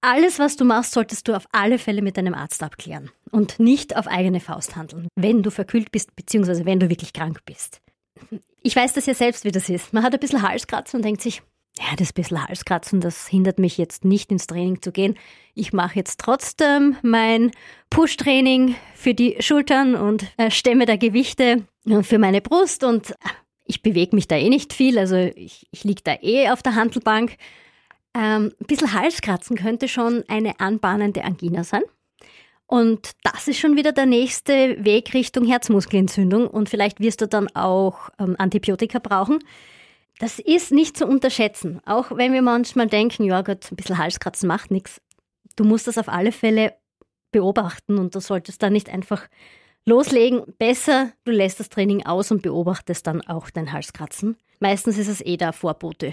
alles, 0.00 0.38
was 0.38 0.56
du 0.56 0.64
machst, 0.64 0.92
solltest 0.92 1.28
du 1.28 1.34
auf 1.34 1.46
alle 1.52 1.78
Fälle 1.78 2.02
mit 2.02 2.16
deinem 2.16 2.34
Arzt 2.34 2.62
abklären 2.62 3.10
und 3.30 3.58
nicht 3.58 3.96
auf 3.96 4.06
eigene 4.06 4.40
Faust 4.40 4.76
handeln, 4.76 5.08
wenn 5.16 5.42
du 5.42 5.50
verkühlt 5.50 5.90
bist, 5.90 6.14
beziehungsweise 6.16 6.64
wenn 6.64 6.80
du 6.80 6.88
wirklich 6.88 7.12
krank 7.12 7.40
bist. 7.44 7.80
Ich 8.62 8.74
weiß 8.74 8.92
das 8.94 9.06
ja 9.06 9.14
selbst, 9.14 9.44
wie 9.44 9.52
das 9.52 9.68
ist. 9.68 9.92
Man 9.92 10.02
hat 10.02 10.12
ein 10.12 10.20
bisschen 10.20 10.42
Halskratzen 10.42 10.98
und 10.98 11.04
denkt 11.04 11.22
sich, 11.22 11.42
ja, 11.78 11.96
das 11.96 12.12
bisschen 12.12 12.46
Halskratzen, 12.46 13.00
das 13.00 13.28
hindert 13.28 13.58
mich 13.58 13.78
jetzt 13.78 14.04
nicht 14.04 14.32
ins 14.32 14.46
Training 14.46 14.82
zu 14.82 14.90
gehen. 14.90 15.16
Ich 15.54 15.72
mache 15.72 15.96
jetzt 15.96 16.18
trotzdem 16.18 16.96
mein 17.02 17.52
Push-Training 17.90 18.74
für 18.94 19.14
die 19.14 19.36
Schultern 19.40 19.94
und 19.94 20.26
äh, 20.36 20.50
stemme 20.50 20.86
da 20.86 20.96
Gewichte 20.96 21.64
für 22.02 22.18
meine 22.18 22.40
Brust 22.40 22.82
und 22.82 23.10
äh, 23.10 23.14
ich 23.64 23.82
bewege 23.82 24.16
mich 24.16 24.26
da 24.26 24.36
eh 24.36 24.48
nicht 24.48 24.72
viel, 24.72 24.98
also 24.98 25.16
ich, 25.16 25.68
ich 25.70 25.84
liege 25.84 26.02
da 26.02 26.16
eh 26.20 26.50
auf 26.50 26.62
der 26.62 26.74
Handelbank 26.74 27.36
ähm, 28.14 28.52
ein 28.60 28.66
bisschen 28.66 28.92
Halskratzen 28.92 29.56
könnte 29.56 29.88
schon 29.88 30.24
eine 30.28 30.60
anbahnende 30.60 31.24
Angina 31.24 31.64
sein. 31.64 31.82
Und 32.66 33.12
das 33.22 33.48
ist 33.48 33.58
schon 33.58 33.76
wieder 33.76 33.92
der 33.92 34.04
nächste 34.04 34.84
Weg 34.84 35.14
Richtung 35.14 35.46
Herzmuskelentzündung 35.46 36.46
und 36.46 36.68
vielleicht 36.68 37.00
wirst 37.00 37.22
du 37.22 37.26
dann 37.26 37.48
auch 37.56 38.10
ähm, 38.18 38.36
Antibiotika 38.38 38.98
brauchen. 38.98 39.38
Das 40.18 40.38
ist 40.38 40.70
nicht 40.70 40.96
zu 40.96 41.06
unterschätzen, 41.06 41.80
auch 41.86 42.10
wenn 42.16 42.32
wir 42.32 42.42
manchmal 42.42 42.88
denken, 42.88 43.24
ja 43.24 43.40
Gott, 43.40 43.70
ein 43.72 43.76
bisschen 43.76 43.96
Halskratzen 43.96 44.48
macht 44.48 44.70
nichts. 44.70 45.00
Du 45.56 45.64
musst 45.64 45.86
das 45.86 45.96
auf 45.96 46.08
alle 46.08 46.30
Fälle 46.30 46.74
beobachten 47.32 47.98
und 47.98 48.14
du 48.14 48.20
solltest 48.20 48.62
da 48.62 48.68
nicht 48.68 48.90
einfach 48.90 49.28
loslegen. 49.86 50.42
Besser, 50.58 51.12
du 51.24 51.32
lässt 51.32 51.60
das 51.60 51.70
Training 51.70 52.04
aus 52.04 52.30
und 52.30 52.42
beobachtest 52.42 53.06
dann 53.06 53.22
auch 53.22 53.48
dein 53.48 53.72
Halskratzen. 53.72 54.36
Meistens 54.60 54.98
ist 54.98 55.08
es 55.08 55.24
eh 55.24 55.36
der 55.36 55.52
Vorbote 55.52 56.12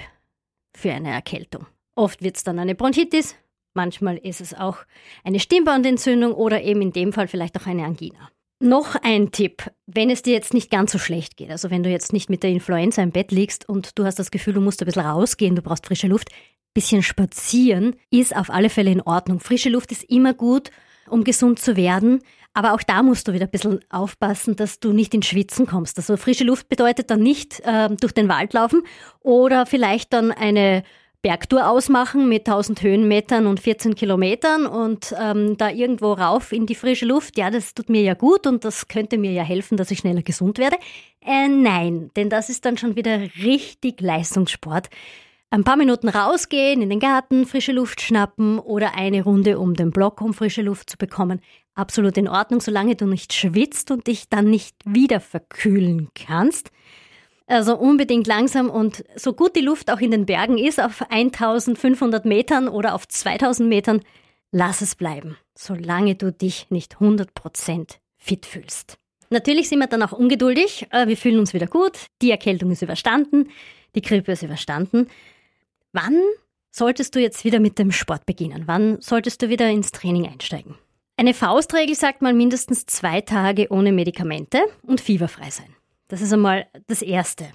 für 0.74 0.92
eine 0.92 1.12
Erkältung. 1.12 1.66
Oft 1.96 2.22
wird 2.22 2.38
es 2.38 2.44
dann 2.44 2.60
eine 2.60 2.76
Bronchitis, 2.76 3.36
manchmal 3.74 4.18
ist 4.18 4.42
es 4.42 4.54
auch 4.54 4.78
eine 5.24 5.40
Stimmbandentzündung 5.40 6.34
oder 6.34 6.62
eben 6.62 6.82
in 6.82 6.92
dem 6.92 7.14
Fall 7.14 7.28
vielleicht 7.28 7.60
auch 7.60 7.66
eine 7.66 7.86
Angina. 7.86 8.30
Noch 8.60 8.96
ein 8.96 9.32
Tipp, 9.32 9.70
wenn 9.86 10.10
es 10.10 10.22
dir 10.22 10.34
jetzt 10.34 10.54
nicht 10.54 10.72
ganz 10.72 10.92
so 10.92 10.98
schlecht 10.98 11.36
geht, 11.36 11.52
also 11.52 11.70
wenn 11.70 11.84
du 11.84 11.90
jetzt 11.90 12.14
nicht 12.14 12.30
mit 12.30 12.42
der 12.44 12.52
Influenza 12.52 13.02
im 13.02 13.12
Bett 13.12 13.32
liegst 13.32 13.68
und 13.68 13.98
du 13.98 14.06
hast 14.06 14.18
das 14.18 14.32
Gefühl, 14.32 14.54
du 14.54 14.62
musst 14.62 14.82
ein 14.82 14.86
bisschen 14.86 15.06
rausgehen, 15.06 15.56
du 15.56 15.62
brauchst 15.62 15.86
frische 15.86 16.08
Luft, 16.08 16.30
bisschen 16.76 17.02
spazieren 17.02 17.96
ist 18.12 18.36
auf 18.36 18.52
alle 18.52 18.70
Fälle 18.70 18.92
in 18.92 19.02
Ordnung. 19.02 19.40
Frische 19.40 19.70
Luft 19.70 19.92
ist 19.92 20.04
immer 20.04 20.34
gut, 20.34 20.70
um 21.10 21.24
gesund 21.24 21.58
zu 21.58 21.76
werden. 21.76 22.22
Aber 22.54 22.74
auch 22.74 22.84
da 22.84 23.02
musst 23.02 23.28
du 23.28 23.34
wieder 23.34 23.46
ein 23.46 23.52
bisschen 23.52 23.80
aufpassen, 23.90 24.56
dass 24.56 24.80
du 24.80 24.94
nicht 24.94 25.14
ins 25.14 25.26
Schwitzen 25.26 25.66
kommst. 25.66 25.98
Also 25.98 26.16
frische 26.18 26.44
Luft 26.44 26.70
bedeutet 26.70 27.10
dann 27.10 27.22
nicht 27.22 27.62
äh, 27.62 27.90
durch 27.90 28.14
den 28.14 28.30
Wald 28.30 28.54
laufen 28.54 28.84
oder 29.22 29.66
vielleicht 29.66 30.14
dann 30.14 30.32
eine 30.32 30.84
Bergtour 31.26 31.68
ausmachen 31.68 32.30
mit 32.30 32.48
1000 32.48 32.84
Höhenmetern 32.84 33.48
und 33.48 33.60
14 33.60 33.96
Kilometern 33.96 34.68
und 34.68 35.12
ähm, 35.20 35.58
da 35.58 35.72
irgendwo 35.72 36.14
rauf 36.14 36.52
in 36.52 36.68
die 36.68 36.76
frische 36.76 37.08
Luft. 37.08 37.36
Ja, 37.36 37.50
das 37.50 37.74
tut 37.74 37.90
mir 37.90 38.04
ja 38.04 38.14
gut 38.14 38.46
und 38.46 38.64
das 38.64 38.88
könnte 38.88 39.18
mir 39.18 39.32
ja 39.32 39.42
helfen, 39.42 39.76
dass 39.76 39.90
ich 39.90 39.98
schneller 39.98 40.22
gesund 40.22 40.60
werde. 40.60 40.76
Äh, 41.26 41.48
nein, 41.48 42.12
denn 42.16 42.30
das 42.30 42.50
ist 42.50 42.64
dann 42.64 42.78
schon 42.78 42.96
wieder 42.96 43.22
richtig 43.42 44.02
Leistungssport 44.02 44.90
ein 45.50 45.64
paar 45.64 45.78
Minuten 45.78 46.10
rausgehen, 46.10 46.84
in 46.84 46.92
den 46.92 47.00
Garten, 47.00 47.48
frische 47.48 47.72
Luft 47.72 48.02
schnappen 48.02 48.60
oder 48.60 48.94
eine 48.94 49.24
Runde 49.24 49.58
um 49.58 49.74
den 49.74 49.90
Block, 49.90 50.22
um 50.22 50.32
frische 50.32 50.62
Luft 50.62 50.92
zu 50.92 50.98
bekommen. 50.98 51.42
Absolut 51.74 52.18
in 52.18 52.28
Ordnung, 52.28 52.62
solange 52.62 52.96
du 52.96 53.08
nicht 53.08 53.34
schwitzt 53.34 53.90
und 53.90 54.06
dich 54.06 54.30
dann 54.30 54.52
nicht 54.52 54.76
wieder 54.86 55.20
verkühlen 55.20 56.10
kannst. 56.14 56.70
Also 57.48 57.78
unbedingt 57.78 58.26
langsam 58.26 58.70
und 58.70 59.04
so 59.16 59.34
gut 59.34 59.56
die 59.56 59.62
Luft 59.62 59.92
auch 59.92 60.00
in 60.00 60.12
den 60.12 60.26
Bergen 60.26 60.58
ist, 60.58 60.82
auf 60.82 61.04
1500 61.10 62.26
Metern 62.26 62.68
oder 62.68 62.96
auf 62.96 63.08
2000 63.08 63.70
Metern, 63.70 64.02
lass 64.52 64.82
es 64.82 64.96
bleiben, 64.96 65.38
solange 65.54 66.16
du 66.16 66.32
dich 66.32 66.72
nicht 66.72 66.96
100% 66.96 67.98
fit 68.18 68.46
fühlst. 68.46 68.98
Natürlich 69.30 69.70
sind 69.70 69.80
wir 69.80 69.88
dann 69.88 70.02
auch 70.02 70.12
ungeduldig, 70.12 70.88
wir 70.92 71.18
fühlen 71.18 71.40
uns 71.40 71.54
wieder 71.54 71.68
gut, 71.68 72.08
die 72.22 72.32
Erkältung 72.32 72.72
ist 72.72 72.82
überstanden, 72.82 73.50
die 73.94 74.02
Grippe 74.02 74.32
ist 74.32 74.44
überstanden. 74.44 75.08
Wann 75.94 76.20
solltest 76.72 77.16
du 77.16 77.20
jetzt 77.20 77.44
wieder 77.44 77.60
mit 77.60 77.78
dem 77.78 77.92
Sport 77.92 78.26
beginnen? 78.26 78.64
Wann 78.66 79.00
solltest 79.02 79.42
du 79.42 79.50
wieder 79.50 79.70
ins 79.70 79.92
Training 79.92 80.28
einsteigen? 80.28 80.76
Eine 81.18 81.34
Faustregel 81.34 81.96
sagt 81.96 82.22
mal 82.22 82.34
mindestens 82.34 82.86
zwei 82.86 83.22
Tage 83.22 83.68
ohne 83.70 83.92
Medikamente 83.92 84.60
und 84.82 85.00
fieberfrei 85.00 85.50
sein. 85.50 85.75
Das 86.08 86.22
ist 86.22 86.34
einmal 86.34 86.68
das 86.88 87.02
Erste. 87.02 87.52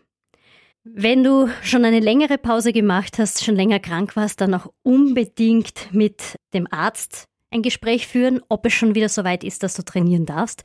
Wenn 0.82 1.22
du 1.22 1.50
schon 1.62 1.84
eine 1.84 2.00
längere 2.00 2.38
Pause 2.38 2.72
gemacht 2.72 3.18
hast, 3.18 3.44
schon 3.44 3.54
länger 3.54 3.80
krank 3.80 4.16
warst, 4.16 4.40
dann 4.40 4.54
auch 4.54 4.72
unbedingt 4.82 5.92
mit 5.92 6.36
dem 6.54 6.66
Arzt 6.70 7.26
ein 7.50 7.60
Gespräch 7.62 8.06
führen, 8.06 8.40
ob 8.48 8.64
es 8.66 8.72
schon 8.72 8.94
wieder 8.94 9.10
so 9.10 9.24
weit 9.24 9.44
ist, 9.44 9.62
dass 9.62 9.74
du 9.74 9.82
trainieren 9.82 10.24
darfst. 10.24 10.64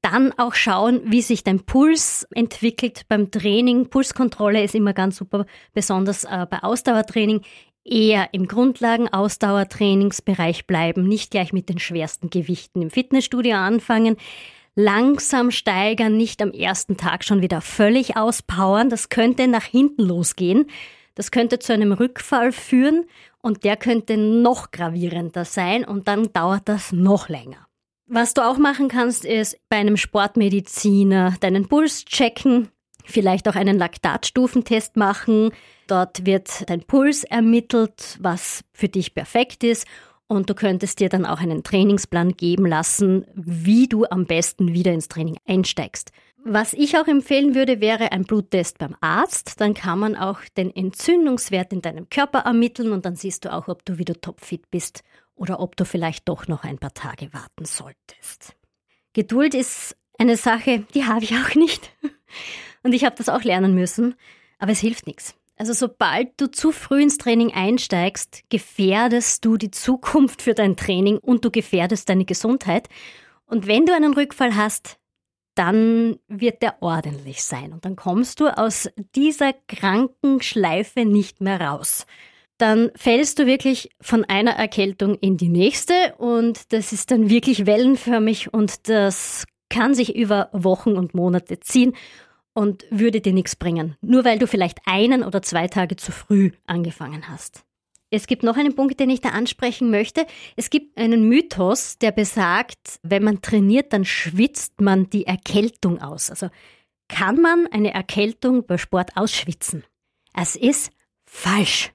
Dann 0.00 0.32
auch 0.38 0.54
schauen, 0.54 1.02
wie 1.06 1.20
sich 1.22 1.44
dein 1.44 1.64
Puls 1.64 2.26
entwickelt 2.34 3.02
beim 3.08 3.30
Training. 3.30 3.90
Pulskontrolle 3.90 4.60
ist 4.62 4.74
immer 4.74 4.92
ganz 4.92 5.16
super, 5.16 5.46
besonders 5.72 6.24
äh, 6.24 6.46
bei 6.48 6.62
Ausdauertraining. 6.62 7.40
Eher 7.84 8.28
im 8.32 8.48
Grundlagen-Ausdauertrainingsbereich 8.48 10.66
bleiben, 10.66 11.06
nicht 11.06 11.30
gleich 11.30 11.52
mit 11.52 11.68
den 11.68 11.78
schwersten 11.78 12.30
Gewichten 12.30 12.80
im 12.80 12.90
Fitnessstudio 12.90 13.56
anfangen. 13.56 14.16
Langsam 14.76 15.50
steigern, 15.52 16.16
nicht 16.16 16.42
am 16.42 16.50
ersten 16.50 16.96
Tag 16.96 17.22
schon 17.22 17.42
wieder 17.42 17.60
völlig 17.60 18.16
auspowern. 18.16 18.90
Das 18.90 19.08
könnte 19.08 19.46
nach 19.46 19.64
hinten 19.64 20.02
losgehen. 20.02 20.66
Das 21.14 21.30
könnte 21.30 21.60
zu 21.60 21.72
einem 21.72 21.92
Rückfall 21.92 22.50
führen 22.50 23.04
und 23.40 23.62
der 23.62 23.76
könnte 23.76 24.16
noch 24.16 24.72
gravierender 24.72 25.44
sein 25.44 25.84
und 25.84 26.08
dann 26.08 26.32
dauert 26.32 26.68
das 26.68 26.92
noch 26.92 27.28
länger. 27.28 27.68
Was 28.06 28.34
du 28.34 28.42
auch 28.42 28.58
machen 28.58 28.88
kannst, 28.88 29.24
ist 29.24 29.58
bei 29.68 29.76
einem 29.76 29.96
Sportmediziner 29.96 31.36
deinen 31.40 31.68
Puls 31.68 32.04
checken, 32.04 32.68
vielleicht 33.04 33.48
auch 33.48 33.54
einen 33.54 33.78
Laktatstufentest 33.78 34.96
machen. 34.96 35.52
Dort 35.86 36.26
wird 36.26 36.68
dein 36.68 36.82
Puls 36.82 37.24
ermittelt, 37.24 38.18
was 38.20 38.64
für 38.72 38.88
dich 38.88 39.14
perfekt 39.14 39.62
ist. 39.62 39.86
Und 40.26 40.48
du 40.48 40.54
könntest 40.54 41.00
dir 41.00 41.08
dann 41.08 41.26
auch 41.26 41.40
einen 41.40 41.62
Trainingsplan 41.62 42.36
geben 42.36 42.66
lassen, 42.66 43.26
wie 43.34 43.88
du 43.88 44.04
am 44.06 44.24
besten 44.26 44.72
wieder 44.72 44.92
ins 44.92 45.08
Training 45.08 45.36
einsteigst. 45.46 46.12
Was 46.46 46.74
ich 46.74 46.98
auch 46.98 47.06
empfehlen 47.06 47.54
würde, 47.54 47.80
wäre 47.80 48.12
ein 48.12 48.24
Bluttest 48.24 48.78
beim 48.78 48.96
Arzt. 49.00 49.60
Dann 49.60 49.72
kann 49.72 49.98
man 49.98 50.14
auch 50.14 50.40
den 50.56 50.74
Entzündungswert 50.74 51.72
in 51.72 51.80
deinem 51.82 52.08
Körper 52.10 52.40
ermitteln 52.40 52.92
und 52.92 53.06
dann 53.06 53.16
siehst 53.16 53.44
du 53.44 53.52
auch, 53.52 53.68
ob 53.68 53.84
du 53.84 53.98
wieder 53.98 54.20
topfit 54.20 54.70
bist 54.70 55.02
oder 55.34 55.60
ob 55.60 55.76
du 55.76 55.84
vielleicht 55.84 56.28
doch 56.28 56.46
noch 56.46 56.64
ein 56.64 56.78
paar 56.78 56.92
Tage 56.92 57.32
warten 57.32 57.64
solltest. 57.64 58.56
Geduld 59.14 59.54
ist 59.54 59.96
eine 60.18 60.36
Sache, 60.36 60.84
die 60.94 61.04
habe 61.06 61.24
ich 61.24 61.34
auch 61.34 61.54
nicht. 61.54 61.90
Und 62.82 62.92
ich 62.92 63.04
habe 63.04 63.16
das 63.16 63.30
auch 63.30 63.42
lernen 63.42 63.74
müssen, 63.74 64.14
aber 64.58 64.72
es 64.72 64.80
hilft 64.80 65.06
nichts. 65.06 65.34
Also 65.56 65.72
sobald 65.72 66.40
du 66.40 66.50
zu 66.50 66.72
früh 66.72 67.02
ins 67.02 67.18
Training 67.18 67.52
einsteigst, 67.52 68.42
gefährdest 68.48 69.44
du 69.44 69.56
die 69.56 69.70
Zukunft 69.70 70.42
für 70.42 70.54
dein 70.54 70.76
Training 70.76 71.18
und 71.18 71.44
du 71.44 71.50
gefährdest 71.50 72.08
deine 72.08 72.24
Gesundheit. 72.24 72.88
Und 73.46 73.66
wenn 73.66 73.86
du 73.86 73.94
einen 73.94 74.14
Rückfall 74.14 74.56
hast, 74.56 74.98
dann 75.54 76.18
wird 76.26 76.62
der 76.62 76.82
ordentlich 76.82 77.44
sein 77.44 77.72
und 77.72 77.84
dann 77.84 77.94
kommst 77.94 78.40
du 78.40 78.48
aus 78.48 78.88
dieser 79.14 79.52
kranken 79.68 80.42
Schleife 80.42 81.04
nicht 81.04 81.40
mehr 81.40 81.60
raus 81.60 82.06
dann 82.58 82.90
fällst 82.94 83.38
du 83.38 83.46
wirklich 83.46 83.90
von 84.00 84.24
einer 84.24 84.52
Erkältung 84.52 85.16
in 85.18 85.36
die 85.36 85.48
nächste 85.48 86.14
und 86.18 86.72
das 86.72 86.92
ist 86.92 87.10
dann 87.10 87.28
wirklich 87.28 87.66
wellenförmig 87.66 88.52
und 88.52 88.88
das 88.88 89.44
kann 89.70 89.94
sich 89.94 90.14
über 90.14 90.50
Wochen 90.52 90.96
und 90.96 91.14
Monate 91.14 91.58
ziehen 91.58 91.94
und 92.54 92.86
würde 92.90 93.20
dir 93.20 93.32
nichts 93.32 93.56
bringen, 93.56 93.96
nur 94.00 94.24
weil 94.24 94.38
du 94.38 94.46
vielleicht 94.46 94.78
einen 94.86 95.22
oder 95.22 95.42
zwei 95.42 95.68
Tage 95.68 95.96
zu 95.96 96.12
früh 96.12 96.52
angefangen 96.66 97.28
hast. 97.28 97.64
Es 98.10 98.28
gibt 98.28 98.44
noch 98.44 98.56
einen 98.56 98.76
Punkt, 98.76 99.00
den 99.00 99.10
ich 99.10 99.20
da 99.20 99.30
ansprechen 99.30 99.90
möchte. 99.90 100.24
Es 100.54 100.70
gibt 100.70 100.96
einen 100.96 101.28
Mythos, 101.28 101.98
der 101.98 102.12
besagt, 102.12 103.00
wenn 103.02 103.24
man 103.24 103.42
trainiert, 103.42 103.92
dann 103.92 104.04
schwitzt 104.04 104.80
man 104.80 105.10
die 105.10 105.26
Erkältung 105.26 106.00
aus. 106.00 106.30
Also 106.30 106.48
kann 107.08 107.40
man 107.40 107.66
eine 107.72 107.92
Erkältung 107.92 108.66
bei 108.66 108.78
Sport 108.78 109.16
ausschwitzen? 109.16 109.84
Es 110.32 110.54
ist 110.54 110.92
falsch. 111.26 111.92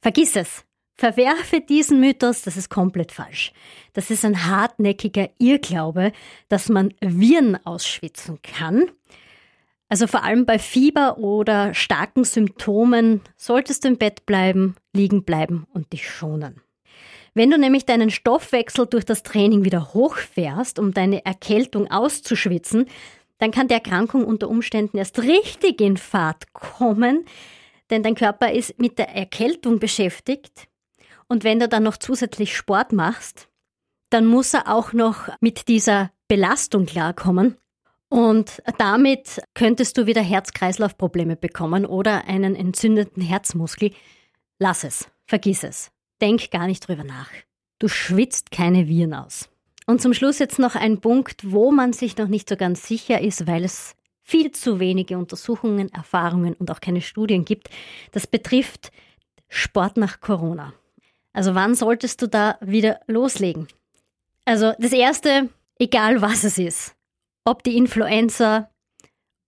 Vergiss 0.00 0.36
es. 0.36 0.64
Verwerfe 0.96 1.62
diesen 1.62 1.98
Mythos, 1.98 2.42
das 2.42 2.56
ist 2.56 2.68
komplett 2.68 3.10
falsch. 3.10 3.52
Das 3.94 4.10
ist 4.10 4.24
ein 4.24 4.46
hartnäckiger 4.46 5.30
Irrglaube, 5.38 6.12
dass 6.48 6.68
man 6.68 6.92
Viren 7.00 7.58
ausschwitzen 7.64 8.40
kann. 8.42 8.90
Also 9.90 10.06
vor 10.06 10.22
allem 10.22 10.46
bei 10.46 10.60
Fieber 10.60 11.18
oder 11.18 11.74
starken 11.74 12.22
Symptomen 12.22 13.22
solltest 13.36 13.82
du 13.82 13.88
im 13.88 13.98
Bett 13.98 14.24
bleiben, 14.24 14.76
liegen 14.92 15.24
bleiben 15.24 15.66
und 15.74 15.92
dich 15.92 16.08
schonen. 16.08 16.60
Wenn 17.34 17.50
du 17.50 17.58
nämlich 17.58 17.86
deinen 17.86 18.10
Stoffwechsel 18.10 18.86
durch 18.86 19.04
das 19.04 19.24
Training 19.24 19.64
wieder 19.64 19.92
hochfährst, 19.92 20.78
um 20.78 20.94
deine 20.94 21.24
Erkältung 21.26 21.90
auszuschwitzen, 21.90 22.86
dann 23.38 23.50
kann 23.50 23.66
die 23.66 23.74
Erkrankung 23.74 24.24
unter 24.24 24.48
Umständen 24.48 24.96
erst 24.96 25.18
richtig 25.22 25.80
in 25.80 25.96
Fahrt 25.96 26.52
kommen, 26.52 27.24
denn 27.90 28.04
dein 28.04 28.14
Körper 28.14 28.52
ist 28.52 28.78
mit 28.78 28.96
der 28.96 29.08
Erkältung 29.08 29.80
beschäftigt. 29.80 30.68
Und 31.26 31.42
wenn 31.42 31.58
du 31.58 31.68
dann 31.68 31.82
noch 31.82 31.96
zusätzlich 31.96 32.56
Sport 32.56 32.92
machst, 32.92 33.48
dann 34.10 34.26
muss 34.26 34.54
er 34.54 34.72
auch 34.72 34.92
noch 34.92 35.28
mit 35.40 35.66
dieser 35.66 36.12
Belastung 36.28 36.86
klarkommen. 36.86 37.56
Und 38.10 38.60
damit 38.76 39.40
könntest 39.54 39.96
du 39.96 40.06
wieder 40.06 40.20
Herz-Kreislauf-Probleme 40.20 41.36
bekommen 41.36 41.86
oder 41.86 42.26
einen 42.26 42.56
entzündeten 42.56 43.22
Herzmuskel. 43.22 43.92
Lass 44.58 44.82
es, 44.82 45.08
vergiss 45.26 45.62
es. 45.62 45.92
Denk 46.20 46.50
gar 46.50 46.66
nicht 46.66 46.86
drüber 46.86 47.04
nach. 47.04 47.30
Du 47.78 47.86
schwitzt 47.86 48.50
keine 48.50 48.88
Viren 48.88 49.14
aus. 49.14 49.48
Und 49.86 50.02
zum 50.02 50.12
Schluss 50.12 50.40
jetzt 50.40 50.58
noch 50.58 50.74
ein 50.74 51.00
Punkt, 51.00 51.52
wo 51.52 51.70
man 51.70 51.92
sich 51.92 52.16
noch 52.16 52.26
nicht 52.26 52.48
so 52.48 52.56
ganz 52.56 52.86
sicher 52.86 53.20
ist, 53.20 53.46
weil 53.46 53.64
es 53.64 53.94
viel 54.22 54.50
zu 54.50 54.80
wenige 54.80 55.16
Untersuchungen, 55.16 55.92
Erfahrungen 55.92 56.54
und 56.54 56.70
auch 56.70 56.80
keine 56.80 57.00
Studien 57.00 57.44
gibt. 57.44 57.70
Das 58.10 58.26
betrifft 58.26 58.90
Sport 59.48 59.96
nach 59.96 60.20
Corona. 60.20 60.72
Also 61.32 61.54
wann 61.54 61.76
solltest 61.76 62.22
du 62.22 62.26
da 62.26 62.58
wieder 62.60 63.00
loslegen? 63.06 63.68
Also 64.44 64.72
das 64.78 64.92
Erste, 64.92 65.48
egal 65.78 66.20
was 66.20 66.42
es 66.42 66.58
ist, 66.58 66.96
ob 67.50 67.64
die 67.64 67.76
Influenza, 67.76 68.70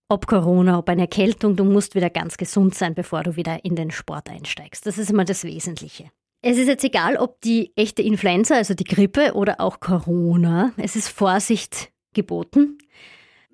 ob 0.09 0.27
Corona, 0.27 0.77
ob 0.77 0.89
eine 0.89 1.03
Erkältung, 1.03 1.55
du 1.55 1.63
musst 1.63 1.95
wieder 1.95 2.09
ganz 2.09 2.35
gesund 2.35 2.75
sein, 2.75 2.93
bevor 2.93 3.23
du 3.23 3.37
wieder 3.37 3.63
in 3.63 3.77
den 3.77 3.91
Sport 3.91 4.29
einsteigst. 4.29 4.85
Das 4.85 4.97
ist 4.97 5.09
immer 5.09 5.23
das 5.23 5.45
Wesentliche. 5.45 6.11
Es 6.41 6.57
ist 6.57 6.67
jetzt 6.67 6.83
egal, 6.83 7.15
ob 7.15 7.39
die 7.39 7.71
echte 7.77 8.01
Influenza, 8.01 8.55
also 8.55 8.73
die 8.73 8.83
Grippe 8.83 9.33
oder 9.33 9.61
auch 9.61 9.79
Corona. 9.79 10.73
Es 10.75 10.97
ist 10.97 11.07
Vorsicht 11.07 11.93
geboten, 12.13 12.77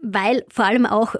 weil 0.01 0.43
vor 0.49 0.65
allem 0.65 0.87
auch 0.87 1.13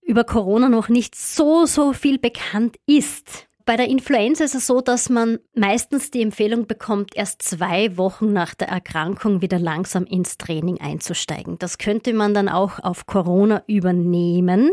über 0.00 0.24
Corona 0.24 0.70
noch 0.70 0.88
nicht 0.88 1.14
so, 1.14 1.66
so 1.66 1.92
viel 1.92 2.18
bekannt 2.18 2.76
ist. 2.86 3.46
Bei 3.66 3.76
der 3.76 3.88
Influenza 3.88 4.44
ist 4.44 4.54
es 4.54 4.66
so, 4.66 4.80
dass 4.80 5.08
man 5.08 5.38
meistens 5.54 6.10
die 6.10 6.22
Empfehlung 6.22 6.66
bekommt, 6.66 7.14
erst 7.14 7.42
zwei 7.42 7.96
Wochen 7.96 8.32
nach 8.32 8.54
der 8.54 8.68
Erkrankung 8.68 9.42
wieder 9.42 9.58
langsam 9.58 10.04
ins 10.04 10.38
Training 10.38 10.80
einzusteigen. 10.80 11.58
Das 11.58 11.78
könnte 11.78 12.12
man 12.12 12.34
dann 12.34 12.48
auch 12.48 12.78
auf 12.78 13.06
Corona 13.06 13.62
übernehmen. 13.66 14.70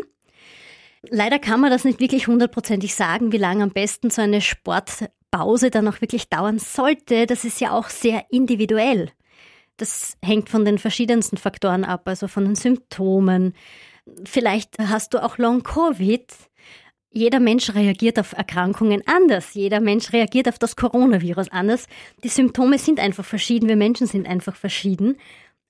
Leider 1.09 1.39
kann 1.39 1.59
man 1.59 1.69
das 1.69 1.83
nicht 1.83 1.99
wirklich 1.99 2.27
hundertprozentig 2.27 2.95
sagen, 2.95 3.31
wie 3.31 3.37
lange 3.37 3.63
am 3.63 3.71
besten 3.71 4.09
so 4.09 4.21
eine 4.21 4.41
Sportpause 4.41 5.69
dann 5.69 5.87
auch 5.87 6.01
wirklich 6.01 6.29
dauern 6.29 6.59
sollte. 6.59 7.27
Das 7.27 7.45
ist 7.45 7.61
ja 7.61 7.71
auch 7.71 7.89
sehr 7.89 8.25
individuell. 8.29 9.11
Das 9.77 10.17
hängt 10.23 10.49
von 10.49 10.65
den 10.65 10.79
verschiedensten 10.79 11.37
Faktoren 11.37 11.83
ab, 11.83 12.07
also 12.07 12.27
von 12.27 12.45
den 12.45 12.55
Symptomen. 12.55 13.53
Vielleicht 14.25 14.79
hast 14.79 15.13
du 15.13 15.23
auch 15.23 15.37
Long-Covid 15.37 16.25
jeder 17.11 17.39
Mensch 17.39 17.73
reagiert 17.73 18.19
auf 18.19 18.33
Erkrankungen 18.33 19.01
anders. 19.05 19.53
Jeder 19.53 19.79
Mensch 19.79 20.13
reagiert 20.13 20.47
auf 20.47 20.59
das 20.59 20.75
Coronavirus 20.75 21.49
anders. 21.49 21.87
Die 22.23 22.29
Symptome 22.29 22.77
sind 22.77 22.99
einfach 22.99 23.25
verschieden. 23.25 23.69
Wir 23.69 23.75
Menschen 23.75 24.07
sind 24.07 24.27
einfach 24.27 24.55
verschieden. 24.55 25.17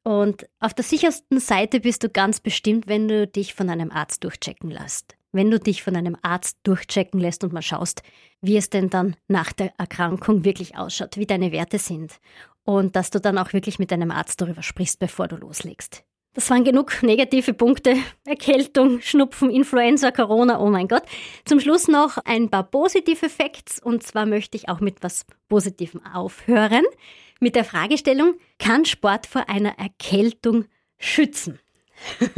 Und 0.04 0.48
auf 0.60 0.74
der 0.74 0.86
sichersten 0.86 1.40
Seite 1.40 1.82
bist 1.82 2.04
du 2.04 2.10
ganz 2.10 2.40
bestimmt, 2.40 2.88
wenn 2.88 3.08
du 3.08 3.28
dich 3.28 3.54
von 3.54 3.70
einem 3.70 3.92
Arzt 3.92 4.24
durchchecken 4.24 4.72
lässt. 4.72 5.18
Wenn 5.34 5.52
du 5.52 5.60
dich 5.60 5.84
von 5.84 5.96
einem 5.96 6.18
Arzt 6.22 6.58
durchchecken 6.64 7.20
lässt 7.20 7.44
und 7.44 7.54
mal 7.54 7.62
schaust, 7.62 8.04
wie 8.42 8.58
es 8.58 8.70
denn 8.70 8.90
dann 8.90 9.16
nach 9.28 9.52
der 9.52 9.74
Erkrankung 9.78 10.46
wirklich 10.46 10.78
ausschaut, 10.78 11.18
wie 11.18 11.26
deine 11.26 11.52
Werte 11.52 11.78
sind. 11.78 12.20
Und 12.64 12.96
dass 12.96 13.10
du 13.10 13.20
dann 13.20 13.38
auch 13.38 13.54
wirklich 13.54 13.80
mit 13.80 13.92
deinem 13.92 14.12
Arzt 14.12 14.42
darüber 14.42 14.64
sprichst, 14.64 15.00
bevor 15.00 15.28
du 15.28 15.36
loslegst. 15.36 16.07
Das 16.38 16.52
waren 16.52 16.64
genug 16.64 17.02
negative 17.02 17.56
Punkte. 17.56 17.96
Erkältung, 18.24 19.02
Schnupfen, 19.02 19.50
Influenza, 19.50 20.12
Corona, 20.12 20.60
oh 20.60 20.70
mein 20.70 20.88
Gott. 20.88 21.02
Zum 21.46 21.60
Schluss 21.60 21.88
noch 21.88 22.20
ein 22.26 22.52
paar 22.52 22.62
positive 22.62 23.28
Facts. 23.28 23.82
Und 23.82 24.04
zwar 24.04 24.28
möchte 24.28 24.56
ich 24.56 24.70
auch 24.70 24.80
mit 24.80 25.02
was 25.02 25.26
Positivem 25.50 26.06
aufhören. 26.06 26.84
Mit 27.40 27.56
der 27.56 27.64
Fragestellung, 27.64 28.36
kann 28.60 28.86
Sport 28.86 29.26
vor 29.26 29.50
einer 29.50 29.80
Erkältung 29.80 30.66
schützen? 31.00 31.58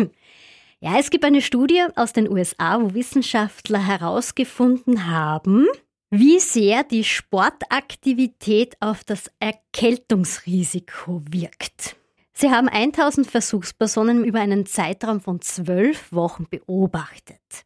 ja, 0.79 0.97
es 0.97 1.09
gibt 1.09 1.25
eine 1.25 1.41
Studie 1.41 1.83
aus 1.97 2.13
den 2.13 2.31
USA, 2.31 2.81
wo 2.81 2.93
Wissenschaftler 2.93 3.85
herausgefunden 3.85 5.07
haben, 5.07 5.67
wie 6.09 6.39
sehr 6.39 6.85
die 6.85 7.03
Sportaktivität 7.03 8.77
auf 8.79 9.03
das 9.03 9.29
Erkältungsrisiko 9.41 11.21
wirkt. 11.29 11.98
Sie 12.41 12.51
haben 12.51 12.69
1000 12.69 13.29
Versuchspersonen 13.29 14.23
über 14.23 14.39
einen 14.39 14.65
Zeitraum 14.65 15.19
von 15.19 15.41
zwölf 15.41 16.13
Wochen 16.13 16.47
beobachtet. 16.49 17.65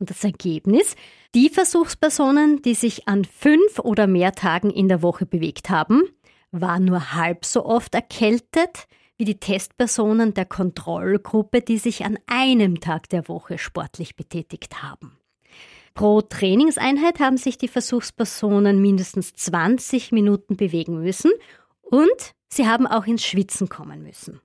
Und 0.00 0.10
das 0.10 0.24
Ergebnis? 0.24 0.96
Die 1.36 1.48
Versuchspersonen, 1.48 2.62
die 2.62 2.74
sich 2.74 3.06
an 3.06 3.24
fünf 3.24 3.78
oder 3.78 4.08
mehr 4.08 4.32
Tagen 4.32 4.70
in 4.70 4.88
der 4.88 5.02
Woche 5.02 5.24
bewegt 5.24 5.70
haben, 5.70 6.02
waren 6.50 6.84
nur 6.84 7.14
halb 7.14 7.44
so 7.44 7.64
oft 7.64 7.94
erkältet 7.94 8.88
wie 9.18 9.24
die 9.24 9.38
Testpersonen 9.38 10.34
der 10.34 10.46
Kontrollgruppe, 10.46 11.60
die 11.60 11.78
sich 11.78 12.04
an 12.04 12.18
einem 12.26 12.80
Tag 12.80 13.08
der 13.08 13.28
Woche 13.28 13.56
sportlich 13.56 14.16
betätigt 14.16 14.82
haben. 14.82 15.16
Pro 15.94 16.22
Trainingseinheit 16.22 17.20
haben 17.20 17.36
sich 17.36 17.56
die 17.56 17.68
Versuchspersonen 17.68 18.82
mindestens 18.82 19.34
20 19.34 20.10
Minuten 20.10 20.56
bewegen 20.56 21.00
müssen 21.00 21.30
und 21.92 22.34
Sie 22.48 22.66
haben 22.66 22.86
auch 22.86 23.06
ins 23.06 23.24
Schwitzen 23.24 23.68
kommen 23.68 24.02
müssen. 24.02 24.40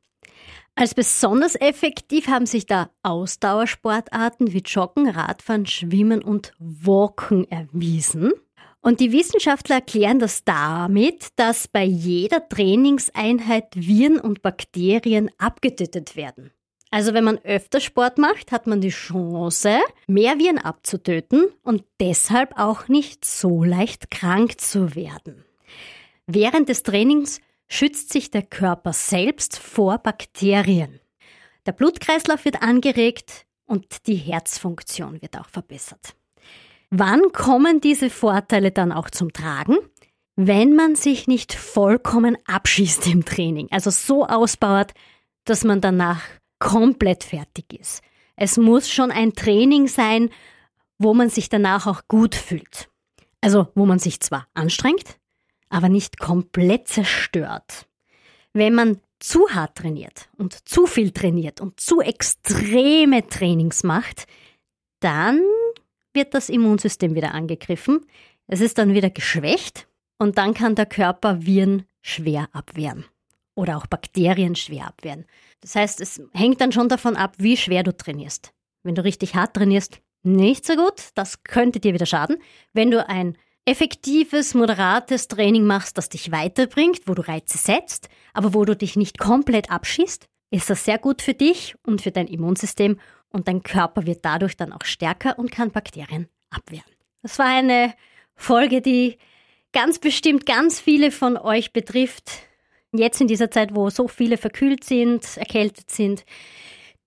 Als 0.76 0.94
besonders 0.94 1.56
effektiv 1.56 2.28
haben 2.28 2.46
sich 2.46 2.66
da 2.68 2.92
Ausdauersportarten 3.04 4.54
wie 4.54 4.60
Joggen, 4.60 5.10
Radfahren, 5.10 5.66
Schwimmen 5.66 6.22
und 6.22 6.54
Walken 6.60 7.50
erwiesen. 7.50 8.32
Und 8.82 9.00
die 9.00 9.12
Wissenschaftler 9.12 9.78
erklären 9.78 10.20
das 10.20 10.44
damit, 10.44 11.30
dass 11.38 11.68
bei 11.68 11.84
jeder 11.84 12.48
Trainingseinheit 12.48 13.76
Viren 13.76 14.20
und 14.20 14.42
Bakterien 14.42 15.32
abgetötet 15.38 16.16
werden. 16.16 16.52
Also 16.92 17.14
wenn 17.14 17.24
man 17.24 17.40
öfter 17.40 17.80
Sport 17.80 18.18
macht, 18.18 18.52
hat 18.52 18.68
man 18.68 18.80
die 18.80 18.90
Chance, 18.90 19.80
mehr 20.08 20.38
Viren 20.38 20.60
abzutöten 20.60 21.48
und 21.64 21.84
deshalb 22.00 22.58
auch 22.58 22.88
nicht 22.88 23.26
so 23.26 23.64
leicht 23.64 24.12
krank 24.12 24.62
zu 24.62 24.96
werden. 24.96 25.44
Während 26.28 26.68
des 26.68 26.84
Trainings 26.84 27.40
schützt 27.68 28.12
sich 28.12 28.30
der 28.32 28.44
Körper 28.44 28.92
selbst 28.94 29.58
vor 29.58 29.98
Bakterien. 29.98 31.00
Der 31.66 31.72
Blutkreislauf 31.72 32.46
wird 32.46 32.62
angeregt 32.62 33.46
und 33.66 34.08
die 34.08 34.16
Herzfunktion 34.16 35.22
wird 35.22 35.38
auch 35.38 35.50
verbessert. 35.50 36.16
Wann 36.90 37.32
kommen 37.34 37.82
diese 37.82 38.10
Vorteile 38.10 38.72
dann 38.72 38.92
auch 38.92 39.10
zum 39.10 39.34
Tragen? 39.34 39.78
Wenn 40.36 40.76
man 40.76 40.96
sich 40.96 41.28
nicht 41.28 41.54
vollkommen 41.54 42.38
abschießt 42.46 43.08
im 43.08 43.26
Training, 43.26 43.68
also 43.72 43.90
so 43.90 44.26
ausbaut, 44.26 44.94
dass 45.46 45.64
man 45.64 45.82
danach 45.82 46.22
komplett 46.60 47.24
fertig 47.24 47.74
ist. 47.74 48.02
Es 48.36 48.58
muss 48.58 48.90
schon 48.90 49.12
ein 49.12 49.34
Training 49.34 49.88
sein, 49.88 50.30
wo 51.00 51.14
man 51.14 51.30
sich 51.30 51.50
danach 51.50 51.88
auch 51.88 52.04
gut 52.08 52.36
fühlt. 52.36 52.90
Also 53.42 53.68
wo 53.76 53.86
man 53.86 54.00
sich 54.00 54.20
zwar 54.20 54.48
anstrengt, 54.54 55.18
aber 55.70 55.90
nicht 55.90 56.20
komplett 56.20 56.88
zerstört. 56.88 57.88
Wenn 58.54 58.74
man 58.74 59.00
zu 59.20 59.50
hart 59.50 59.76
trainiert 59.76 60.30
und 60.38 60.68
zu 60.68 60.86
viel 60.86 61.12
trainiert 61.12 61.62
und 61.62 61.80
zu 61.80 62.02
extreme 62.02 63.28
Trainings 63.28 63.84
macht, 63.84 64.28
dann 65.00 65.42
wird 66.14 66.34
das 66.34 66.50
Immunsystem 66.50 67.16
wieder 67.16 67.34
angegriffen, 67.34 68.06
es 68.48 68.62
ist 68.62 68.78
dann 68.78 68.94
wieder 68.94 69.10
geschwächt 69.10 69.88
und 70.18 70.38
dann 70.38 70.54
kann 70.54 70.76
der 70.76 70.86
Körper 70.86 71.46
Viren 71.46 71.86
schwer 72.02 72.48
abwehren 72.54 73.06
oder 73.56 73.78
auch 73.78 73.88
Bakterien 73.88 74.56
schwer 74.56 74.88
abwehren. 74.88 75.26
Das 75.62 75.76
heißt, 75.76 76.00
es 76.02 76.22
hängt 76.34 76.62
dann 76.62 76.72
schon 76.72 76.90
davon 76.90 77.16
ab, 77.16 77.36
wie 77.40 77.58
schwer 77.58 77.84
du 77.84 77.96
trainierst. 77.96 78.54
Wenn 78.84 78.96
du 78.96 79.04
richtig 79.04 79.36
hart 79.36 79.56
trainierst, 79.56 80.00
nicht 80.24 80.66
so 80.66 80.76
gut, 80.76 81.10
das 81.16 81.44
könnte 81.44 81.80
dir 81.80 81.94
wieder 81.94 82.06
schaden. 82.06 82.38
Wenn 82.74 82.92
du 82.92 83.08
ein 83.08 83.38
effektives, 83.68 84.54
moderates 84.54 85.28
Training 85.28 85.66
machst, 85.66 85.98
das 85.98 86.08
dich 86.08 86.32
weiterbringt, 86.32 87.02
wo 87.06 87.14
du 87.14 87.22
Reize 87.22 87.58
setzt, 87.58 88.08
aber 88.34 88.54
wo 88.54 88.64
du 88.64 88.76
dich 88.76 88.96
nicht 88.96 89.20
komplett 89.20 89.70
abschießt, 89.70 90.26
ist 90.52 90.70
das 90.70 90.86
sehr 90.86 90.98
gut 90.98 91.22
für 91.22 91.34
dich 91.34 91.76
und 91.86 92.02
für 92.02 92.12
dein 92.12 92.28
Immunsystem 92.28 92.98
und 93.30 93.50
dein 93.50 93.64
Körper 93.64 94.06
wird 94.06 94.24
dadurch 94.24 94.56
dann 94.56 94.72
auch 94.72 94.86
stärker 94.86 95.38
und 95.38 95.52
kann 95.52 95.72
Bakterien 95.72 96.30
abwehren. 96.50 96.90
Das 97.22 97.38
war 97.40 97.48
eine 97.48 97.94
Folge, 98.36 98.82
die 98.82 99.18
ganz 99.74 100.00
bestimmt 100.00 100.46
ganz 100.46 100.80
viele 100.80 101.12
von 101.12 101.36
euch 101.36 101.74
betrifft. 101.74 102.32
Jetzt 102.94 103.20
in 103.20 103.28
dieser 103.28 103.52
Zeit, 103.52 103.76
wo 103.76 103.90
so 103.90 104.08
viele 104.08 104.38
verkühlt 104.38 104.86
sind, 104.86 105.36
erkältet 105.36 105.92
sind, 105.92 106.24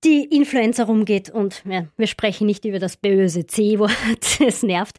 die 0.05 0.25
Influenza 0.25 0.85
rumgeht 0.85 1.31
und 1.31 1.63
ja, 1.65 1.87
wir 1.97 2.07
sprechen 2.07 2.47
nicht 2.47 2.67
über 2.67 2.79
das 2.79 2.99
böse 2.99 3.47
C-Wort, 3.47 4.41
es 4.41 4.63
nervt, 4.63 4.99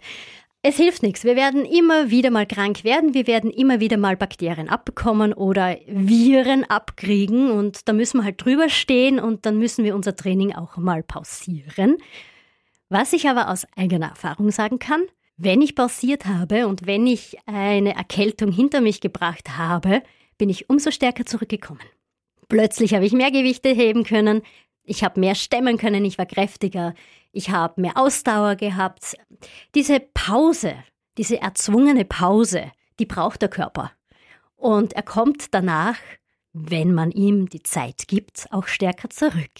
es 0.64 0.78
hilft 0.78 1.02
nichts. 1.02 1.24
Wir 1.24 1.36
werden 1.36 1.66
immer 1.66 2.12
wieder 2.12 2.30
mal 2.30 2.46
krank 2.46 2.84
werden. 2.84 3.14
Wir 3.14 3.26
werden 3.26 3.50
immer 3.50 3.80
wieder 3.80 3.98
mal 3.98 4.16
Bakterien 4.16 4.70
abbekommen 4.70 5.34
oder 5.34 5.78
Viren 5.88 6.64
abkriegen. 6.66 7.50
Und 7.50 7.88
da 7.88 7.94
müssen 7.94 8.20
wir 8.20 8.26
halt 8.26 8.44
drüber 8.44 8.70
stehen 8.70 9.20
und 9.20 9.46
dann 9.46 9.58
müssen 9.58 9.84
wir 9.84 9.96
unser 9.96 10.16
Training 10.16 10.54
auch 10.54 10.78
mal 10.78 11.02
pausieren. 11.02 11.98
Was 12.90 13.14
ich 13.14 13.28
aber 13.28 13.50
aus 13.50 13.66
eigener 13.76 14.10
Erfahrung 14.10 14.52
sagen 14.52 14.78
kann, 14.78 15.02
wenn 15.38 15.62
ich 15.62 15.76
pausiert 15.76 16.26
habe 16.26 16.68
und 16.68 16.86
wenn 16.86 17.08
ich 17.08 17.38
eine 17.48 17.96
Erkältung 17.96 18.52
hinter 18.52 18.82
mich 18.82 19.02
gebracht 19.02 19.58
habe, 19.58 20.04
bin 20.38 20.50
ich 20.50 20.70
umso 20.70 20.92
stärker 20.92 21.26
zurückgekommen. 21.26 21.82
Plötzlich 22.50 22.94
habe 22.94 23.06
ich 23.06 23.14
mehr 23.14 23.32
Gewichte 23.32 23.70
heben 23.70 24.04
können, 24.04 24.42
ich 24.84 25.04
habe 25.04 25.20
mehr 25.20 25.36
stemmen 25.36 25.78
können, 25.78 26.06
ich 26.06 26.18
war 26.18 26.26
kräftiger, 26.26 26.94
ich 27.32 27.50
habe 27.50 27.82
mehr 27.82 27.98
Ausdauer 27.98 28.56
gehabt. 28.56 29.16
Diese 29.76 30.00
Pause, 30.00 30.76
diese 31.18 31.42
erzwungene 31.42 32.06
Pause, 32.06 32.72
die 33.00 33.06
braucht 33.06 33.42
der 33.42 33.50
Körper. 33.50 33.92
Und 34.56 34.94
er 34.94 35.04
kommt 35.04 35.54
danach, 35.54 35.98
wenn 36.54 36.94
man 36.94 37.12
ihm 37.12 37.50
die 37.50 37.64
Zeit 37.64 38.08
gibt, 38.08 38.48
auch 38.52 38.68
stärker 38.68 39.10
zurück. 39.10 39.52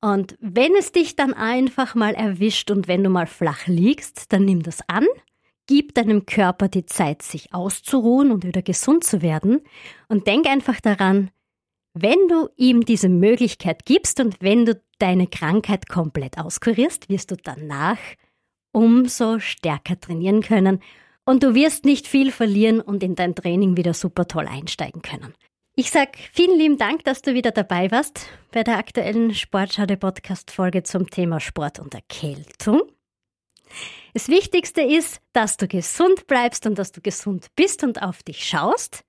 Und 0.00 0.36
wenn 0.40 0.74
es 0.76 0.92
dich 0.92 1.16
dann 1.16 1.32
einfach 1.32 1.94
mal 1.94 2.14
erwischt 2.14 2.70
und 2.70 2.88
wenn 2.88 3.04
du 3.04 3.10
mal 3.10 3.26
flach 3.26 3.66
liegst, 3.66 4.32
dann 4.32 4.44
nimm 4.44 4.62
das 4.62 4.80
an, 4.88 5.06
gib 5.66 5.94
deinem 5.94 6.26
Körper 6.26 6.68
die 6.68 6.86
Zeit, 6.86 7.22
sich 7.22 7.54
auszuruhen 7.54 8.32
und 8.32 8.44
wieder 8.44 8.62
gesund 8.62 9.04
zu 9.04 9.22
werden 9.22 9.60
und 10.08 10.26
denk 10.26 10.46
einfach 10.46 10.80
daran, 10.80 11.30
wenn 11.94 12.28
du 12.28 12.48
ihm 12.56 12.84
diese 12.84 13.08
Möglichkeit 13.08 13.84
gibst 13.84 14.18
und 14.18 14.36
wenn 14.40 14.64
du 14.64 14.82
deine 15.02 15.26
Krankheit 15.26 15.88
komplett 15.88 16.38
auskurierst, 16.38 17.08
wirst 17.08 17.32
du 17.32 17.36
danach 17.36 17.98
umso 18.72 19.40
stärker 19.40 19.98
trainieren 19.98 20.42
können 20.42 20.80
und 21.24 21.42
du 21.42 21.54
wirst 21.54 21.84
nicht 21.84 22.06
viel 22.06 22.30
verlieren 22.30 22.80
und 22.80 23.02
in 23.02 23.16
dein 23.16 23.34
Training 23.34 23.76
wieder 23.76 23.94
super 23.94 24.28
toll 24.28 24.46
einsteigen 24.46 25.02
können. 25.02 25.34
Ich 25.74 25.90
sag 25.90 26.16
vielen 26.32 26.58
lieben 26.58 26.78
Dank, 26.78 27.04
dass 27.04 27.22
du 27.22 27.34
wieder 27.34 27.50
dabei 27.50 27.90
warst 27.90 28.28
bei 28.52 28.62
der 28.62 28.78
aktuellen 28.78 29.34
Sportschade 29.34 29.96
Podcast 29.96 30.50
Folge 30.50 30.82
zum 30.84 31.10
Thema 31.10 31.40
Sport 31.40 31.80
und 31.80 31.94
Erkältung. 31.94 32.82
Das 34.14 34.28
Wichtigste 34.28 34.82
ist, 34.82 35.20
dass 35.32 35.56
du 35.56 35.66
gesund 35.66 36.26
bleibst 36.26 36.66
und 36.66 36.78
dass 36.78 36.92
du 36.92 37.00
gesund 37.00 37.48
bist 37.56 37.82
und 37.82 38.02
auf 38.02 38.22
dich 38.22 38.44
schaust. 38.44 39.02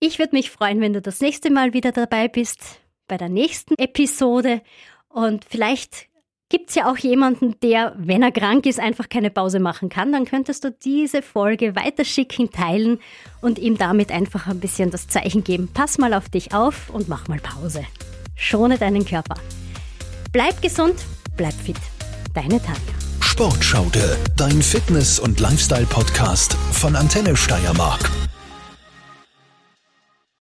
Ich 0.00 0.18
würde 0.18 0.36
mich 0.36 0.50
freuen, 0.50 0.80
wenn 0.80 0.92
du 0.92 1.00
das 1.00 1.20
nächste 1.20 1.50
Mal 1.50 1.72
wieder 1.72 1.92
dabei 1.92 2.28
bist 2.28 2.80
bei 3.08 3.16
der 3.16 3.28
nächsten 3.28 3.74
Episode 3.78 4.62
und 5.18 5.44
vielleicht 5.44 6.08
Gibt 6.50 6.70
es 6.70 6.76
ja 6.76 6.90
auch 6.90 6.96
jemanden, 6.96 7.60
der, 7.60 7.92
wenn 7.98 8.22
er 8.22 8.32
krank 8.32 8.64
ist, 8.64 8.80
einfach 8.80 9.10
keine 9.10 9.28
Pause 9.28 9.60
machen 9.60 9.90
kann, 9.90 10.12
dann 10.12 10.24
könntest 10.24 10.64
du 10.64 10.70
diese 10.70 11.20
Folge 11.20 11.76
weiterschicken, 11.76 12.50
teilen 12.50 13.00
und 13.42 13.58
ihm 13.58 13.76
damit 13.76 14.10
einfach 14.10 14.46
ein 14.46 14.58
bisschen 14.58 14.90
das 14.90 15.08
Zeichen 15.08 15.44
geben. 15.44 15.68
Pass 15.74 15.98
mal 15.98 16.14
auf 16.14 16.30
dich 16.30 16.54
auf 16.54 16.88
und 16.88 17.06
mach 17.06 17.28
mal 17.28 17.38
Pause. 17.38 17.84
Schone 18.34 18.78
deinen 18.78 19.04
Körper. 19.04 19.34
Bleib 20.32 20.62
gesund, 20.62 21.04
bleib 21.36 21.52
fit. 21.52 21.76
Deine 22.32 22.62
Tanja. 22.62 22.80
Sportschaude, 23.20 24.16
dein 24.38 24.62
Fitness- 24.62 25.20
und 25.20 25.40
Lifestyle-Podcast 25.40 26.54
von 26.72 26.96
Antenne 26.96 27.36
Steiermark. 27.36 28.10